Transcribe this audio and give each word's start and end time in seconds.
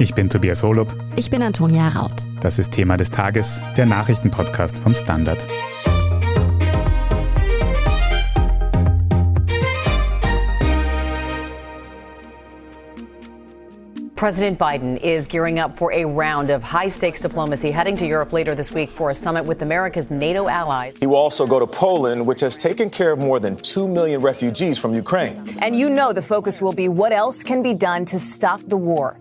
Ich 0.00 0.14
bin 0.14 0.30
Tobias 0.30 0.62
Holub. 0.62 0.94
Ich 1.16 1.28
bin 1.28 1.42
Antonia 1.42 1.88
Raut. 1.88 2.12
Das 2.40 2.60
ist 2.60 2.72
Thema 2.72 2.96
des 2.96 3.10
Tages, 3.10 3.60
der 3.76 3.84
Nachrichtenpodcast 3.84 4.78
vom 4.78 4.94
Standard. 4.94 5.44
President 14.14 14.56
Biden 14.56 14.96
is 14.98 15.26
gearing 15.26 15.58
up 15.58 15.76
for 15.76 15.92
a 15.92 16.04
round 16.04 16.50
of 16.50 16.62
high 16.62 16.88
stakes 16.88 17.20
diplomacy, 17.20 17.72
heading 17.72 17.96
to 17.96 18.06
Europe 18.06 18.32
later 18.32 18.54
this 18.54 18.72
week 18.72 18.90
for 18.90 19.10
a 19.10 19.14
summit 19.14 19.46
with 19.46 19.62
America's 19.62 20.12
NATO 20.12 20.48
allies. 20.48 20.94
He 21.00 21.08
will 21.08 21.16
also 21.16 21.44
go 21.44 21.58
to 21.58 21.66
Poland, 21.66 22.24
which 22.24 22.40
has 22.42 22.56
taken 22.56 22.88
care 22.88 23.10
of 23.10 23.18
more 23.18 23.40
than 23.40 23.56
2 23.56 23.88
million 23.88 24.22
refugees 24.22 24.78
from 24.78 24.94
Ukraine. 24.94 25.56
And 25.60 25.76
you 25.76 25.90
know 25.90 26.12
the 26.12 26.22
focus 26.22 26.62
will 26.62 26.72
be 26.72 26.88
what 26.88 27.10
else 27.10 27.42
can 27.42 27.64
be 27.64 27.74
done 27.74 28.04
to 28.06 28.20
stop 28.20 28.60
the 28.68 28.76
war. 28.76 29.16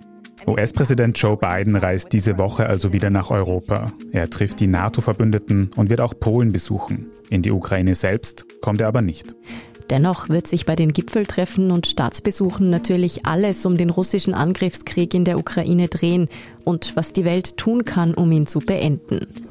US-Präsident 0.48 1.18
Joe 1.20 1.36
Biden 1.36 1.76
reist 1.76 2.14
diese 2.14 2.38
Woche 2.40 2.68
also 2.68 2.94
wieder 2.94 3.10
nach 3.10 3.32
Europa. 3.32 3.92
Er 4.14 4.30
trifft 4.30 4.62
die 4.62 4.68
NATO-Verbündeten 4.68 5.72
und 5.76 5.90
wird 5.90 6.00
auch 6.00 6.14
Polen 6.18 6.54
besuchen. 6.54 7.08
In 7.30 7.42
die 7.42 7.52
Ukraine 7.52 7.96
selbst 7.96 8.46
kommt 8.62 8.80
er 8.80 8.88
aber 8.88 9.02
nicht. 9.02 9.36
Dennoch 9.90 10.30
wird 10.30 10.48
sich 10.48 10.66
bei 10.66 10.76
den 10.76 10.94
Gipfeltreffen 10.94 11.72
und 11.72 11.88
Staatsbesuchen 11.88 12.70
natürlich 12.70 13.26
alles 13.26 13.66
um 13.66 13.78
den 13.78 13.90
russischen 13.90 14.34
Angriffskrieg 14.34 15.14
in 15.14 15.26
der 15.26 15.38
Ukraine 15.38 15.90
drehen 15.90 16.30
und 16.64 16.96
was 16.96 17.14
die 17.14 17.26
Welt 17.26 17.58
tun 17.58 17.84
kann, 17.86 18.14
um 18.14 18.32
ihn 18.32 18.48
zu 18.48 18.60
beenden. 18.60 19.47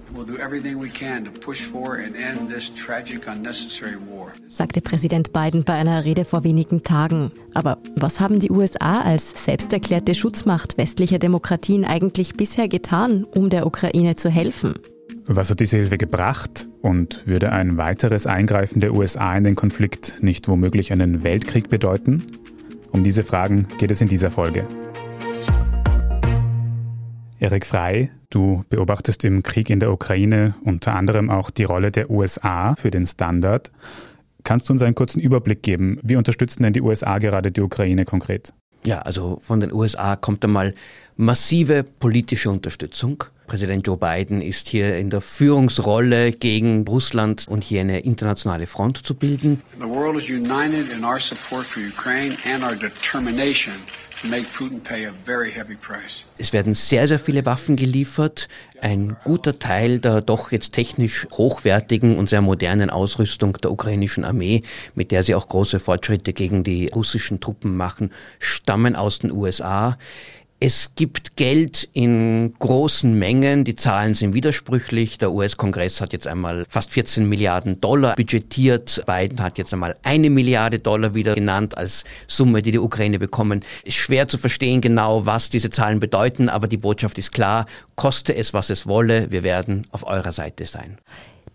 Sagte 4.48 4.80
Präsident 4.80 5.32
Biden 5.32 5.62
bei 5.62 5.74
einer 5.74 6.04
Rede 6.04 6.24
vor 6.24 6.42
wenigen 6.42 6.82
Tagen. 6.82 7.30
Aber 7.54 7.78
was 7.94 8.18
haben 8.18 8.40
die 8.40 8.50
USA 8.50 9.02
als 9.02 9.44
selbsterklärte 9.44 10.16
Schutzmacht 10.16 10.78
westlicher 10.78 11.20
Demokratien 11.20 11.84
eigentlich 11.84 12.36
bisher 12.36 12.66
getan, 12.66 13.24
um 13.24 13.50
der 13.50 13.66
Ukraine 13.66 14.16
zu 14.16 14.28
helfen? 14.28 14.74
Was 15.26 15.50
hat 15.50 15.60
diese 15.60 15.76
Hilfe 15.76 15.96
gebracht? 15.96 16.68
Und 16.82 17.26
würde 17.26 17.52
ein 17.52 17.76
weiteres 17.76 18.26
Eingreifen 18.26 18.80
der 18.80 18.94
USA 18.94 19.36
in 19.36 19.44
den 19.44 19.54
Konflikt 19.54 20.22
nicht 20.22 20.48
womöglich 20.48 20.92
einen 20.92 21.22
Weltkrieg 21.22 21.68
bedeuten? 21.68 22.24
Um 22.90 23.04
diese 23.04 23.22
Fragen 23.22 23.68
geht 23.78 23.90
es 23.92 24.00
in 24.00 24.08
dieser 24.08 24.30
Folge. 24.30 24.66
Erik 27.38 27.66
Frei, 27.66 28.10
du 28.30 28.64
beobachtest 28.70 29.22
im 29.24 29.42
Krieg 29.42 29.68
in 29.68 29.78
der 29.78 29.92
Ukraine 29.92 30.54
unter 30.64 30.94
anderem 30.94 31.28
auch 31.28 31.50
die 31.50 31.64
Rolle 31.64 31.92
der 31.92 32.10
USA 32.10 32.74
für 32.76 32.90
den 32.90 33.06
Standard. 33.06 33.70
Kannst 34.42 34.68
du 34.68 34.72
uns 34.72 34.80
einen 34.80 34.94
kurzen 34.94 35.20
Überblick 35.20 35.62
geben? 35.62 35.98
Wie 36.02 36.16
unterstützen 36.16 36.62
denn 36.62 36.72
die 36.72 36.80
USA 36.80 37.18
gerade 37.18 37.52
die 37.52 37.60
Ukraine 37.60 38.06
konkret? 38.06 38.54
Ja, 38.86 39.00
also 39.00 39.38
von 39.42 39.60
den 39.60 39.72
USA 39.72 40.16
kommt 40.16 40.44
einmal 40.44 40.74
massive 41.16 41.84
politische 41.84 42.50
Unterstützung. 42.50 43.24
Präsident 43.46 43.86
Joe 43.86 43.96
Biden 43.96 44.40
ist 44.40 44.68
hier 44.68 44.96
in 44.96 45.10
der 45.10 45.20
Führungsrolle 45.20 46.32
gegen 46.32 46.86
Russland 46.86 47.46
und 47.48 47.64
hier 47.64 47.80
eine 47.80 48.00
internationale 48.00 48.66
Front 48.66 49.06
zu 49.06 49.14
bilden. 49.14 49.62
The 49.78 49.86
world 49.86 50.22
is 50.22 50.28
united 50.28 50.90
in 50.90 51.04
our 51.04 51.20
support 51.20 51.66
for 51.66 51.82
Ukraine 51.82 52.36
and 52.44 52.62
our 52.62 52.74
determination 52.74 53.74
es 56.38 56.52
werden 56.52 56.74
sehr, 56.74 57.08
sehr 57.08 57.18
viele 57.18 57.44
Waffen 57.44 57.76
geliefert. 57.76 58.48
Ein 58.80 59.16
guter 59.24 59.58
Teil 59.58 59.98
der 59.98 60.20
doch 60.20 60.52
jetzt 60.52 60.72
technisch 60.72 61.26
hochwertigen 61.32 62.16
und 62.16 62.28
sehr 62.28 62.40
modernen 62.40 62.90
Ausrüstung 62.90 63.52
der 63.54 63.70
ukrainischen 63.70 64.24
Armee, 64.24 64.62
mit 64.94 65.10
der 65.10 65.22
sie 65.22 65.34
auch 65.34 65.48
große 65.48 65.80
Fortschritte 65.80 66.32
gegen 66.32 66.64
die 66.64 66.88
russischen 66.88 67.40
Truppen 67.40 67.76
machen, 67.76 68.10
stammen 68.38 68.96
aus 68.96 69.18
den 69.18 69.32
USA. 69.32 69.98
Es 70.58 70.92
gibt 70.94 71.36
Geld 71.36 71.86
in 71.92 72.54
großen 72.58 73.12
Mengen. 73.12 73.64
Die 73.64 73.76
Zahlen 73.76 74.14
sind 74.14 74.32
widersprüchlich. 74.32 75.18
Der 75.18 75.32
US-Kongress 75.32 76.00
hat 76.00 76.14
jetzt 76.14 76.26
einmal 76.26 76.64
fast 76.70 76.92
14 76.92 77.28
Milliarden 77.28 77.82
Dollar 77.82 78.16
budgetiert. 78.16 79.04
Biden 79.06 79.42
hat 79.42 79.58
jetzt 79.58 79.74
einmal 79.74 79.96
eine 80.02 80.30
Milliarde 80.30 80.78
Dollar 80.78 81.14
wieder 81.14 81.34
genannt 81.34 81.76
als 81.76 82.04
Summe, 82.26 82.62
die 82.62 82.70
die 82.70 82.78
Ukraine 82.78 83.18
bekommen. 83.18 83.60
Ist 83.84 83.96
schwer 83.96 84.28
zu 84.28 84.38
verstehen 84.38 84.80
genau, 84.80 85.26
was 85.26 85.50
diese 85.50 85.68
Zahlen 85.68 86.00
bedeuten, 86.00 86.48
aber 86.48 86.68
die 86.68 86.78
Botschaft 86.78 87.18
ist 87.18 87.32
klar. 87.32 87.66
Koste 87.94 88.34
es, 88.34 88.54
was 88.54 88.70
es 88.70 88.86
wolle. 88.86 89.30
Wir 89.30 89.42
werden 89.42 89.86
auf 89.90 90.06
eurer 90.06 90.32
Seite 90.32 90.64
sein. 90.64 90.96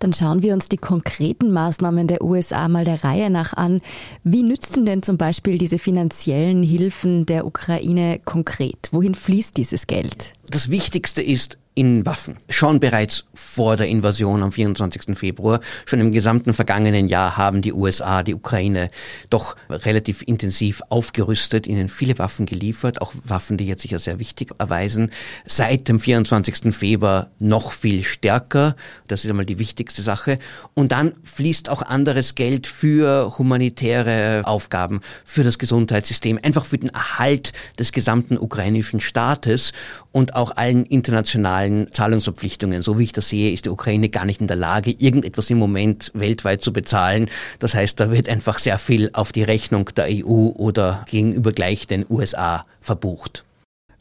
Dann 0.01 0.13
schauen 0.13 0.41
wir 0.41 0.53
uns 0.53 0.67
die 0.67 0.77
konkreten 0.77 1.51
Maßnahmen 1.51 2.07
der 2.07 2.23
USA 2.23 2.67
mal 2.67 2.83
der 2.83 3.03
Reihe 3.03 3.29
nach 3.29 3.53
an. 3.53 3.81
Wie 4.23 4.41
nützen 4.41 4.83
denn 4.83 5.03
zum 5.03 5.17
Beispiel 5.17 5.59
diese 5.59 5.77
finanziellen 5.77 6.63
Hilfen 6.63 7.27
der 7.27 7.45
Ukraine 7.45 8.19
konkret? 8.25 8.89
Wohin 8.91 9.13
fließt 9.13 9.55
dieses 9.55 9.85
Geld? 9.85 10.33
Das 10.49 10.71
Wichtigste 10.71 11.21
ist, 11.21 11.59
in 11.73 12.05
Waffen. 12.05 12.37
Schon 12.49 12.79
bereits 12.79 13.25
vor 13.33 13.77
der 13.77 13.87
Invasion 13.87 14.43
am 14.43 14.51
24. 14.51 15.17
Februar, 15.17 15.61
schon 15.85 16.01
im 16.01 16.11
gesamten 16.11 16.53
vergangenen 16.53 17.07
Jahr 17.07 17.37
haben 17.37 17.61
die 17.61 17.71
USA 17.71 18.23
die 18.23 18.35
Ukraine 18.35 18.89
doch 19.29 19.55
relativ 19.69 20.21
intensiv 20.21 20.81
aufgerüstet, 20.89 21.67
ihnen 21.67 21.87
viele 21.87 22.19
Waffen 22.19 22.45
geliefert, 22.45 23.01
auch 23.01 23.13
Waffen, 23.23 23.57
die 23.57 23.65
jetzt 23.65 23.83
sicher 23.83 23.99
sehr 23.99 24.19
wichtig 24.19 24.51
erweisen. 24.57 25.11
Seit 25.45 25.87
dem 25.87 25.99
24. 25.99 26.75
Februar 26.75 27.29
noch 27.39 27.71
viel 27.71 28.03
stärker. 28.03 28.75
Das 29.07 29.23
ist 29.23 29.29
einmal 29.29 29.45
die 29.45 29.59
wichtigste 29.59 30.01
Sache. 30.01 30.39
Und 30.73 30.91
dann 30.91 31.13
fließt 31.23 31.69
auch 31.69 31.81
anderes 31.81 32.35
Geld 32.35 32.67
für 32.67 33.37
humanitäre 33.37 34.41
Aufgaben, 34.45 35.01
für 35.23 35.43
das 35.45 35.57
Gesundheitssystem, 35.57 36.37
einfach 36.41 36.65
für 36.65 36.77
den 36.77 36.89
Erhalt 36.89 37.53
des 37.79 37.93
gesamten 37.93 38.37
ukrainischen 38.37 38.99
Staates 38.99 39.71
und 40.11 40.35
auch 40.35 40.55
allen 40.55 40.85
internationalen 40.85 41.91
Zahlungsverpflichtungen. 41.91 42.81
So 42.81 42.99
wie 42.99 43.03
ich 43.03 43.13
das 43.13 43.29
sehe, 43.29 43.51
ist 43.51 43.65
die 43.65 43.69
Ukraine 43.69 44.09
gar 44.09 44.25
nicht 44.25 44.41
in 44.41 44.47
der 44.47 44.57
Lage, 44.57 44.91
irgendetwas 44.91 45.49
im 45.49 45.57
Moment 45.57 46.11
weltweit 46.13 46.61
zu 46.61 46.73
bezahlen. 46.73 47.29
Das 47.59 47.73
heißt, 47.73 47.99
da 47.99 48.11
wird 48.11 48.29
einfach 48.29 48.59
sehr 48.59 48.77
viel 48.77 49.09
auf 49.13 49.31
die 49.31 49.43
Rechnung 49.43 49.89
der 49.95 50.07
EU 50.09 50.49
oder 50.55 51.05
gegenüber 51.09 51.51
gleich 51.51 51.87
den 51.87 52.05
USA 52.09 52.65
verbucht. 52.81 53.45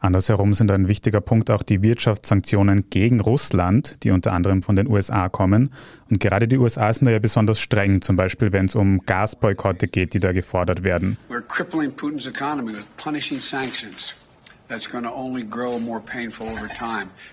Andersherum 0.03 0.55
sind 0.55 0.71
ein 0.71 0.89
wichtiger 0.89 1.21
Punkt 1.21 1.51
auch 1.51 1.63
die 1.63 1.83
Wirtschaftssanktionen 1.83 2.89
gegen 2.89 3.21
Russland, 3.21 4.03
die 4.03 4.11
unter 4.11 4.33
anderem 4.33 4.63
von 4.63 4.75
den 4.75 4.89
USA 4.89 5.29
kommen. 5.29 5.75
Und 6.09 6.21
gerade 6.21 6.49
die 6.49 6.57
USA 6.57 6.93
sind 6.93 7.05
da 7.05 7.13
ja 7.13 7.19
besonders 7.19 7.61
streng, 7.61 8.01
zum 8.01 8.17
Beispiel 8.17 8.51
wenn 8.53 8.65
es 8.65 8.75
um 8.75 9.01
Gasboykotte 9.05 9.89
geht, 9.89 10.15
die 10.15 10.21
da 10.21 10.33
gefordert 10.33 10.83
werden. 10.85 11.19
We're 11.29 11.43
crippling 11.43 11.93
Putin's 11.93 12.27
economy 12.27 12.73
with 12.73 12.87
punishing 12.97 13.41
sanctions. 13.43 14.15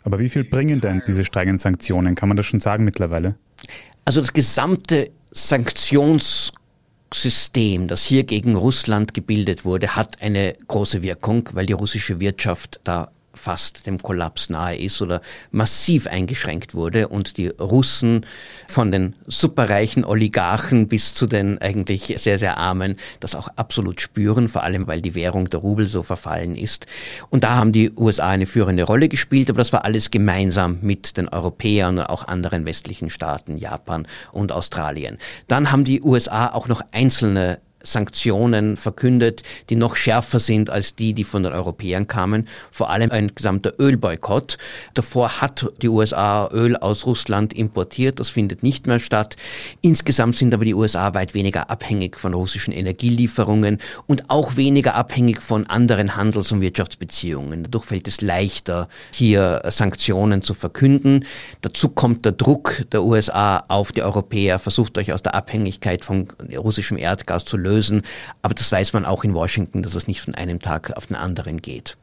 Aber 0.03 0.20
wie 0.20 0.30
viel 0.30 0.44
bringen 0.44 0.81
denn 0.81 1.03
diese 1.06 1.24
strengen 1.24 1.58
Sanktionen? 1.58 2.16
Kann 2.16 2.30
man 2.30 2.38
das 2.38 2.48
schon 2.48 2.59
sagen 2.59 2.84
mittlerweile? 2.84 3.36
Also 4.06 4.22
das 4.22 4.34
gesamte 4.34 5.12
Sanktionssystem, 5.31 7.88
das 7.88 8.03
hier 8.03 8.24
gegen 8.24 8.56
Russland 8.56 9.14
gebildet 9.14 9.64
wurde, 9.66 9.96
hat 9.96 10.20
eine 10.22 10.56
große 10.68 11.03
Wirkung, 11.03 11.50
weil 11.53 11.66
die 11.66 11.74
russische 11.74 12.20
Wirtschaft 12.20 12.80
da 12.84 13.12
fast 13.38 13.88
dem 13.88 14.02
Kollaps 14.02 14.50
nahe 14.50 14.78
ist 14.78 15.02
oder 15.02 15.22
massiv 15.52 16.08
eingeschränkt 16.08 16.75
wurde 16.75 17.08
und 17.08 17.38
die 17.38 17.48
Russen 17.48 18.25
von 18.68 18.92
den 18.92 19.16
superreichen 19.28 20.03
Oligarchen 20.03 20.88
bis 20.88 21.14
zu 21.14 21.28
den 21.28 21.59
eigentlich 21.59 22.16
sehr, 22.18 22.40
sehr 22.40 22.58
armen 22.58 22.97
das 23.20 23.36
auch 23.36 23.47
absolut 23.56 24.02
spüren, 24.02 24.47
vor 24.47 24.64
allem 24.64 24.88
weil 24.88 25.02
die 25.02 25.16
Währung 25.16 25.50
der 25.50 25.59
Rubel 25.59 25.88
so 25.88 26.03
verfallen 26.03 26.56
ist. 26.56 26.86
Und 27.30 27.44
da 27.44 27.56
haben 27.56 27.72
die 27.72 27.92
USA 27.92 28.30
eine 28.30 28.46
führende 28.46 28.84
Rolle 28.84 29.09
gespielt, 29.09 29.50
aber 29.50 29.59
das 29.59 29.74
war 29.74 29.86
alles 29.86 30.12
gemeinsam 30.12 30.80
mit 30.81 31.18
den 31.18 31.30
Europäern 31.30 32.00
und 32.00 32.06
auch 32.06 32.28
anderen 32.28 32.66
westlichen 32.66 33.09
Staaten, 33.09 33.58
Japan 33.58 34.08
und 34.31 34.52
Australien. 34.52 35.18
Dann 35.47 35.72
haben 35.72 35.84
die 35.84 36.02
USA 36.02 36.47
auch 36.47 36.68
noch 36.68 36.81
einzelne 36.92 37.59
Sanktionen 37.88 38.78
verkündet, 38.78 39.44
die 39.70 39.76
noch 39.76 39.96
schärfer 39.96 40.40
sind 40.40 40.70
als 40.70 40.96
die, 40.96 41.14
die 41.14 41.23
von 41.23 41.44
den 41.44 41.53
Europäern 41.53 42.08
kamen. 42.08 42.47
Vor 42.72 42.90
allem 42.90 43.11
ein 43.11 43.34
gesamter 43.34 43.73
Ölboykott. 43.79 44.58
Davor 44.94 45.41
hat 45.41 45.67
die 45.82 45.88
USA 45.88 46.50
Öl 46.52 46.76
aus 46.76 47.06
Russland 47.06 47.53
importiert. 47.53 48.20
Das 48.20 48.29
findet 48.29 48.61
nicht 48.61 48.88
mehr 48.88 49.00
statt. 49.00 49.38
Insgesamt 49.82 50.35
sind 50.35 50.53
aber 50.53 50.66
die 50.66 50.73
USA 50.73 51.14
weit 51.14 51.34
weniger 51.34 51.70
abhängig 51.70 52.17
von 52.17 52.34
russischen 52.34 52.73
Energielieferungen 52.73 53.78
und 54.06 54.29
auch 54.29 54.58
weniger 54.58 54.96
abhängig 54.96 55.41
von 55.41 55.66
anderen 55.67 56.16
Handels- 56.16 56.52
und 56.52 56.61
Wirtschaftsbeziehungen. 56.61 57.64
Dadurch 57.64 57.85
fällt 57.85 58.08
es 58.08 58.22
leichter, 58.22 58.90
hier 59.14 59.61
Sanktionen 59.70 60.41
zu 60.41 60.53
verkünden. 60.53 61.26
Dazu 61.61 61.90
kommt 61.90 62.26
der 62.26 62.34
Druck 62.34 62.84
der 62.91 63.03
USA 63.03 63.64
auf 63.70 63.91
die 63.91 64.03
Europäer. 64.03 64.59
Versucht 64.59 64.97
euch 64.97 65.14
aus 65.14 65.22
der 65.22 65.35
Abhängigkeit 65.35 66.03
von 66.03 66.28
russischem 66.56 66.97
Erdgas 66.97 67.46
zu 67.46 67.56
lösen 67.56 67.77
lösen. 67.78 68.02
Aber 68.41 68.53
das 68.53 68.72
weiß 68.72 68.94
man 68.94 69.06
auch 69.06 69.24
in 69.24 69.34
Washington, 69.34 69.82
dass 69.82 69.96
es 69.96 70.08
nicht 70.08 70.22
von 70.22 70.35
einem 70.35 70.59
Tag 70.59 70.96
auf 70.97 71.08
den 71.08 71.16
anderen 71.16 71.58
geht. 71.58 71.97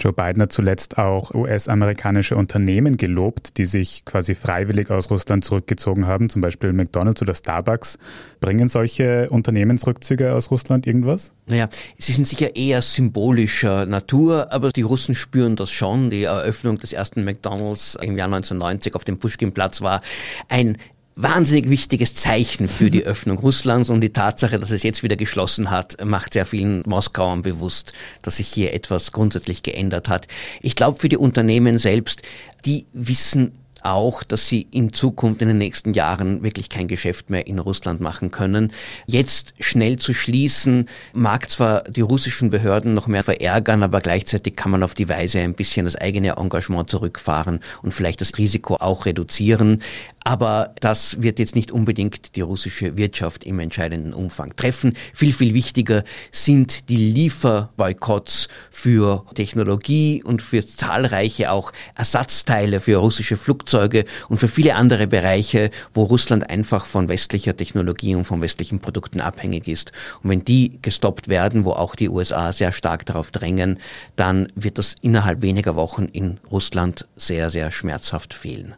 Joe 0.00 0.12
Biden 0.12 0.40
hat 0.40 0.52
zuletzt 0.52 0.96
auch 0.96 1.34
US-amerikanische 1.34 2.36
Unternehmen 2.36 2.96
gelobt, 2.96 3.58
die 3.58 3.66
sich 3.66 4.04
quasi 4.04 4.36
freiwillig 4.36 4.92
aus 4.92 5.10
Russland 5.10 5.44
zurückgezogen 5.44 6.06
haben, 6.06 6.30
zum 6.30 6.40
Beispiel 6.40 6.72
McDonald's 6.72 7.20
oder 7.20 7.34
Starbucks. 7.34 7.98
Bringen 8.38 8.68
solche 8.68 9.26
Unternehmensrückzüge 9.28 10.34
aus 10.34 10.52
Russland 10.52 10.86
irgendwas? 10.86 11.32
Naja, 11.46 11.68
sie 11.98 12.12
sind 12.12 12.28
sicher 12.28 12.54
eher 12.54 12.80
symbolischer 12.80 13.86
Natur, 13.86 14.52
aber 14.52 14.70
die 14.70 14.82
Russen 14.82 15.16
spüren 15.16 15.56
das 15.56 15.72
schon. 15.72 16.10
Die 16.10 16.22
Eröffnung 16.22 16.78
des 16.78 16.92
ersten 16.92 17.24
McDonald's 17.24 17.96
im 18.00 18.16
Jahr 18.16 18.26
1990 18.28 18.94
auf 18.94 19.02
dem 19.02 19.18
Pushkin-Platz 19.18 19.80
war 19.80 20.00
ein 20.48 20.78
wahnsinnig 21.20 21.68
wichtiges 21.68 22.14
Zeichen 22.14 22.68
für 22.68 22.92
die 22.92 23.02
Öffnung 23.02 23.38
Russlands 23.38 23.90
und 23.90 24.00
die 24.00 24.12
Tatsache, 24.12 24.60
dass 24.60 24.70
es 24.70 24.84
jetzt 24.84 25.02
wieder 25.02 25.16
geschlossen 25.16 25.68
hat, 25.68 26.04
macht 26.04 26.32
sehr 26.32 26.46
vielen 26.46 26.82
Moskauern 26.86 27.42
bewusst, 27.42 27.92
dass 28.22 28.36
sich 28.36 28.46
hier 28.46 28.72
etwas 28.72 29.10
grundsätzlich 29.10 29.64
geändert 29.64 30.08
hat. 30.08 30.28
Ich 30.62 30.76
glaube, 30.76 31.00
für 31.00 31.08
die 31.08 31.16
Unternehmen 31.16 31.78
selbst, 31.78 32.22
die 32.64 32.86
wissen 32.92 33.52
auch, 33.82 34.22
dass 34.22 34.48
sie 34.48 34.66
in 34.70 34.92
Zukunft 34.92 35.42
in 35.42 35.48
den 35.48 35.58
nächsten 35.58 35.92
Jahren 35.92 36.42
wirklich 36.42 36.68
kein 36.68 36.88
Geschäft 36.88 37.30
mehr 37.30 37.46
in 37.46 37.58
Russland 37.58 38.00
machen 38.00 38.30
können. 38.30 38.72
Jetzt 39.06 39.54
schnell 39.60 39.98
zu 39.98 40.14
schließen, 40.14 40.88
mag 41.12 41.50
zwar 41.50 41.82
die 41.84 42.00
russischen 42.00 42.50
Behörden 42.50 42.94
noch 42.94 43.06
mehr 43.06 43.24
verärgern, 43.24 43.82
aber 43.82 44.00
gleichzeitig 44.00 44.56
kann 44.56 44.70
man 44.70 44.82
auf 44.82 44.94
die 44.94 45.08
Weise 45.08 45.40
ein 45.40 45.54
bisschen 45.54 45.84
das 45.84 45.96
eigene 45.96 46.36
Engagement 46.36 46.90
zurückfahren 46.90 47.60
und 47.82 47.92
vielleicht 47.92 48.20
das 48.20 48.36
Risiko 48.38 48.76
auch 48.76 49.06
reduzieren. 49.06 49.82
Aber 50.28 50.74
das 50.80 51.22
wird 51.22 51.38
jetzt 51.38 51.56
nicht 51.56 51.72
unbedingt 51.72 52.36
die 52.36 52.42
russische 52.42 52.98
Wirtschaft 52.98 53.44
im 53.44 53.60
entscheidenden 53.60 54.12
Umfang 54.12 54.54
treffen. 54.56 54.92
Viel, 55.14 55.32
viel 55.32 55.54
wichtiger 55.54 56.04
sind 56.30 56.90
die 56.90 56.98
Lieferboykotts 56.98 58.48
für 58.70 59.24
Technologie 59.34 60.22
und 60.22 60.42
für 60.42 60.66
zahlreiche 60.66 61.50
auch 61.50 61.72
Ersatzteile 61.94 62.80
für 62.80 62.98
russische 62.98 63.38
Flugzeuge 63.38 64.04
und 64.28 64.36
für 64.36 64.48
viele 64.48 64.74
andere 64.74 65.06
Bereiche, 65.06 65.70
wo 65.94 66.02
Russland 66.02 66.50
einfach 66.50 66.84
von 66.84 67.08
westlicher 67.08 67.56
Technologie 67.56 68.14
und 68.14 68.26
von 68.26 68.42
westlichen 68.42 68.80
Produkten 68.80 69.22
abhängig 69.22 69.66
ist. 69.66 69.92
Und 70.22 70.28
wenn 70.28 70.44
die 70.44 70.78
gestoppt 70.82 71.28
werden, 71.28 71.64
wo 71.64 71.70
auch 71.70 71.96
die 71.96 72.10
USA 72.10 72.52
sehr 72.52 72.72
stark 72.72 73.06
darauf 73.06 73.30
drängen, 73.30 73.78
dann 74.16 74.52
wird 74.54 74.76
das 74.76 74.94
innerhalb 75.00 75.40
weniger 75.40 75.74
Wochen 75.74 76.04
in 76.04 76.36
Russland 76.50 77.08
sehr, 77.16 77.48
sehr 77.48 77.72
schmerzhaft 77.72 78.34
fehlen. 78.34 78.74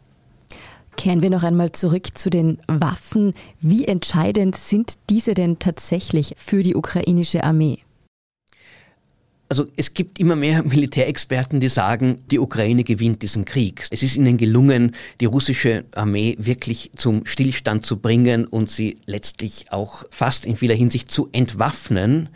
Kehren 0.97 1.21
wir 1.21 1.29
noch 1.29 1.43
einmal 1.43 1.71
zurück 1.71 2.17
zu 2.17 2.29
den 2.29 2.59
Waffen. 2.67 3.33
Wie 3.59 3.85
entscheidend 3.85 4.55
sind 4.55 4.93
diese 5.09 5.33
denn 5.33 5.59
tatsächlich 5.59 6.33
für 6.37 6.63
die 6.63 6.75
ukrainische 6.75 7.43
Armee? 7.43 7.79
Also 9.51 9.65
es 9.75 9.93
gibt 9.93 10.17
immer 10.17 10.37
mehr 10.37 10.63
Militärexperten, 10.63 11.59
die 11.59 11.67
sagen, 11.67 12.19
die 12.31 12.39
Ukraine 12.39 12.85
gewinnt 12.85 13.21
diesen 13.21 13.43
Krieg. 13.43 13.85
Es 13.89 14.01
ist 14.01 14.15
ihnen 14.15 14.37
gelungen, 14.37 14.95
die 15.19 15.25
russische 15.25 15.83
Armee 15.93 16.37
wirklich 16.39 16.91
zum 16.95 17.25
Stillstand 17.25 17.85
zu 17.85 17.97
bringen 17.97 18.45
und 18.45 18.69
sie 18.69 18.95
letztlich 19.05 19.65
auch 19.69 20.05
fast 20.09 20.45
in 20.45 20.55
vieler 20.55 20.75
Hinsicht 20.75 21.11
zu 21.11 21.27
entwaffnen 21.33 22.29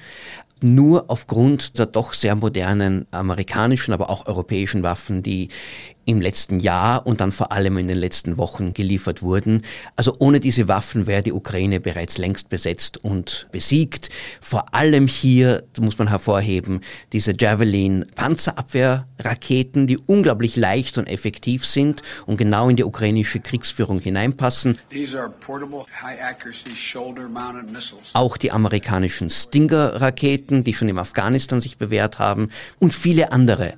nur 0.62 1.06
aufgrund 1.10 1.78
der 1.78 1.86
doch 1.86 2.14
sehr 2.14 2.36
modernen 2.36 3.06
amerikanischen, 3.12 3.94
aber 3.94 4.10
auch 4.10 4.26
europäischen 4.26 4.84
Waffen, 4.84 5.22
die 5.22 5.50
im 6.06 6.22
letzten 6.22 6.60
Jahr 6.60 7.06
und 7.06 7.22
dann 7.22 7.32
vor 7.32 7.52
allem 7.52 7.78
in 7.78 7.88
den 7.88 7.98
letzten 7.98 8.38
Wochen 8.38 8.74
geliefert 8.74 9.22
wurden. 9.22 9.64
Also 9.96 10.16
ohne 10.20 10.40
diese 10.40 10.68
Waffen 10.68 11.08
wäre 11.08 11.24
die 11.24 11.34
Ukraine 11.34 11.80
bereits 11.80 12.18
längst 12.18 12.50
besetzt 12.50 13.04
und 13.04 13.48
besiegt. 13.52 14.10
Vor 14.40 14.74
allem 14.74 15.08
hier 15.08 15.64
muss 15.80 15.98
man 15.98 16.08
hervorheben, 16.08 16.82
diese 17.12 17.34
Javelin 17.38 18.06
Panzerabwehrraketen, 18.16 19.88
die 19.88 19.98
unglaublich 19.98 20.56
leicht 20.56 20.98
und 20.98 21.08
effektiv 21.08 21.66
sind 21.66 22.02
und 22.26 22.38
genau 22.38 22.70
in 22.70 22.76
die 22.76 22.84
ukrainische 22.84 23.40
Kriegsführung 23.40 24.00
hineinpassen. 24.00 24.78
Auch 28.14 28.38
die 28.38 28.52
amerikanischen 28.52 29.30
Stinger 29.30 30.02
Raketen, 30.02 30.64
die 30.64 30.74
schon 30.74 30.90
im 30.90 30.98
Afghanistan 30.98 31.62
sich 31.62 31.78
bewährt 31.78 32.20
haben 32.20 32.50
und 32.80 32.94
viele 32.94 33.32
andere. 33.32 33.74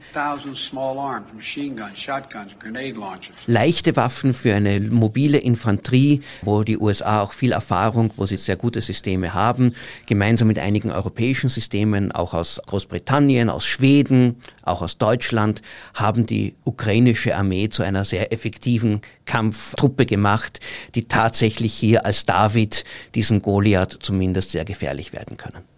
Leichte 3.46 3.96
Waffen 3.96 4.34
für 4.34 4.54
eine 4.56 4.80
mobile 4.80 5.38
Infanterie, 5.38 6.22
wo 6.42 6.64
die 6.64 6.78
USA 6.78 7.22
auch 7.22 7.34
viel 7.34 7.52
Erfahrung, 7.52 8.14
wo 8.16 8.26
sie 8.26 8.38
sehr 8.38 8.56
gute 8.56 8.82
Systeme 8.82 9.34
haben, 9.34 9.74
gemeinsam 10.06 10.48
mit 10.48 10.60
einigen 10.60 10.92
europäischen 10.92 11.50
Systemen, 11.50 12.12
auch 12.12 12.34
aus 12.34 12.62
Großbritannien, 12.66 13.50
aus 13.50 13.66
Schweden, 13.66 14.38
auch 14.64 14.82
aus 14.82 14.98
Deutschland, 14.98 15.62
haben 15.94 16.26
die 16.26 16.56
ukrainische 16.64 17.36
Armee 17.36 17.70
zu 17.70 17.84
einer 17.84 18.06
sehr 18.06 18.32
effektiven 18.34 19.02
Kampftruppe 19.26 20.06
gemacht, 20.06 20.60
die 20.96 21.08
tatsächlich 21.08 21.74
hier 21.74 22.06
als 22.06 22.26
David 22.26 22.84
diesen 23.16 23.42
Goliath 23.42 23.98
zumindest 24.02 24.52
sehr 24.52 24.66
gefährlich 24.66 25.14
werden 25.14 25.38
können. 25.38 25.77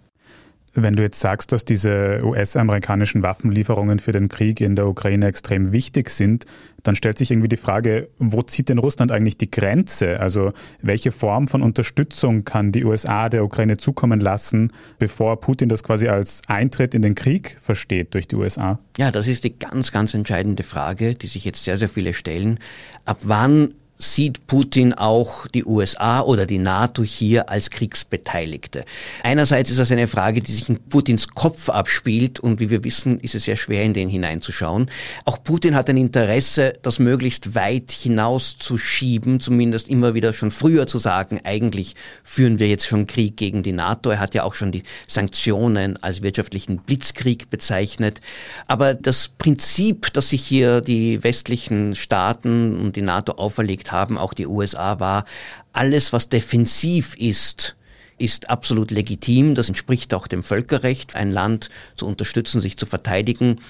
Wenn 0.81 0.95
du 0.95 1.03
jetzt 1.03 1.19
sagst, 1.19 1.51
dass 1.51 1.65
diese 1.65 2.19
US-amerikanischen 2.23 3.23
Waffenlieferungen 3.23 3.99
für 3.99 4.11
den 4.11 4.29
Krieg 4.29 4.61
in 4.61 4.75
der 4.75 4.87
Ukraine 4.87 5.27
extrem 5.27 5.71
wichtig 5.71 6.09
sind, 6.09 6.45
dann 6.83 6.95
stellt 6.95 7.17
sich 7.17 7.31
irgendwie 7.31 7.49
die 7.49 7.57
Frage, 7.57 8.09
wo 8.17 8.41
zieht 8.41 8.69
denn 8.69 8.77
Russland 8.77 9.11
eigentlich 9.11 9.37
die 9.37 9.51
Grenze? 9.51 10.19
Also 10.19 10.51
welche 10.81 11.11
Form 11.11 11.47
von 11.47 11.61
Unterstützung 11.61 12.45
kann 12.45 12.71
die 12.71 12.85
USA 12.85 13.29
der 13.29 13.43
Ukraine 13.43 13.77
zukommen 13.77 14.19
lassen, 14.19 14.71
bevor 14.97 15.39
Putin 15.39 15.69
das 15.69 15.83
quasi 15.83 16.07
als 16.07 16.41
Eintritt 16.47 16.93
in 16.93 17.01
den 17.01 17.15
Krieg 17.15 17.57
versteht 17.59 18.13
durch 18.13 18.27
die 18.27 18.35
USA? 18.35 18.79
Ja, 18.97 19.11
das 19.11 19.27
ist 19.27 19.43
die 19.43 19.57
ganz, 19.57 19.91
ganz 19.91 20.13
entscheidende 20.13 20.63
Frage, 20.63 21.13
die 21.13 21.27
sich 21.27 21.45
jetzt 21.45 21.63
sehr, 21.63 21.77
sehr 21.77 21.89
viele 21.89 22.13
stellen. 22.13 22.59
Ab 23.05 23.19
wann 23.23 23.73
sieht 24.01 24.47
Putin 24.47 24.93
auch 24.93 25.45
die 25.47 25.65
USA 25.65 26.21
oder 26.21 26.45
die 26.45 26.57
NATO 26.57 27.03
hier 27.03 27.49
als 27.49 27.69
Kriegsbeteiligte. 27.69 28.85
Einerseits 29.23 29.69
ist 29.71 29.77
das 29.77 29.91
eine 29.91 30.07
Frage, 30.07 30.41
die 30.41 30.53
sich 30.53 30.69
in 30.69 30.79
Putins 30.79 31.27
Kopf 31.27 31.67
abspielt 31.67 32.39
und 32.39 32.61
wie 32.61 32.69
wir 32.69 32.85
wissen, 32.85 33.19
ist 33.19 33.35
es 33.35 33.43
sehr 33.43 33.57
schwer, 33.57 33.83
in 33.83 33.93
den 33.93 34.07
hineinzuschauen. 34.07 34.89
Auch 35.25 35.43
Putin 35.43 35.75
hat 35.75 35.89
ein 35.89 35.97
Interesse, 35.97 36.73
das 36.81 36.99
möglichst 36.99 37.55
weit 37.55 37.91
hinauszuschieben, 37.91 39.41
zumindest 39.41 39.89
immer 39.89 40.13
wieder 40.13 40.31
schon 40.31 40.51
früher 40.51 40.87
zu 40.87 40.97
sagen, 40.97 41.41
eigentlich 41.43 41.95
führen 42.23 42.57
wir 42.57 42.69
jetzt 42.69 42.87
schon 42.87 43.05
Krieg 43.05 43.35
gegen 43.35 43.63
die 43.63 43.73
NATO. 43.73 44.11
Er 44.11 44.19
hat 44.21 44.33
ja 44.33 44.43
auch 44.43 44.53
schon 44.53 44.71
die 44.71 44.83
Sanktionen 45.07 46.01
als 46.01 46.21
wirtschaftlichen 46.21 46.77
Blitzkrieg 46.77 47.49
bezeichnet. 47.49 48.21
Aber 48.65 48.93
das 48.93 49.27
Prinzip, 49.27 50.13
dass 50.13 50.29
sich 50.29 50.45
hier 50.45 50.79
die 50.79 51.21
westlichen 51.21 51.95
Staaten 51.95 52.79
und 52.79 52.95
die 52.95 53.01
NATO 53.01 53.33
auferlegt 53.33 53.88
haben, 53.91 54.17
auch 54.17 54.33
die 54.33 54.47
USA, 54.47 54.99
war, 54.99 55.25
alles, 55.73 56.13
was 56.13 56.29
defensiv 56.29 57.15
ist, 57.15 57.75
ist 58.17 58.49
absolut 58.49 58.91
legitim. 58.91 59.55
Das 59.55 59.69
entspricht 59.69 60.13
auch 60.13 60.27
dem 60.27 60.43
Völkerrecht, 60.43 61.15
ein 61.15 61.31
Land 61.31 61.69
zu 61.95 62.05
unterstützen, 62.05 62.61
sich 62.61 62.77
zu 62.77 62.85
verteidigen. 62.85 63.61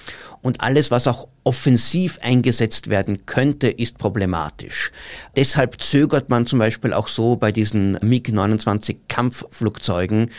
Und 0.42 0.60
alles, 0.60 0.90
was 0.90 1.06
auch 1.06 1.28
offensiv 1.44 2.18
eingesetzt 2.22 2.88
werden 2.88 3.24
könnte, 3.24 3.68
ist 3.68 3.98
problematisch. 3.98 4.92
Deshalb 5.36 5.80
zögert 5.80 6.28
man 6.28 6.46
zum 6.46 6.58
Beispiel 6.58 6.92
auch 6.92 7.08
so 7.08 7.36
bei 7.36 7.50
diesen 7.50 7.98
MiG-29 8.02 8.96
Kampfflugzeugen, 9.08 10.30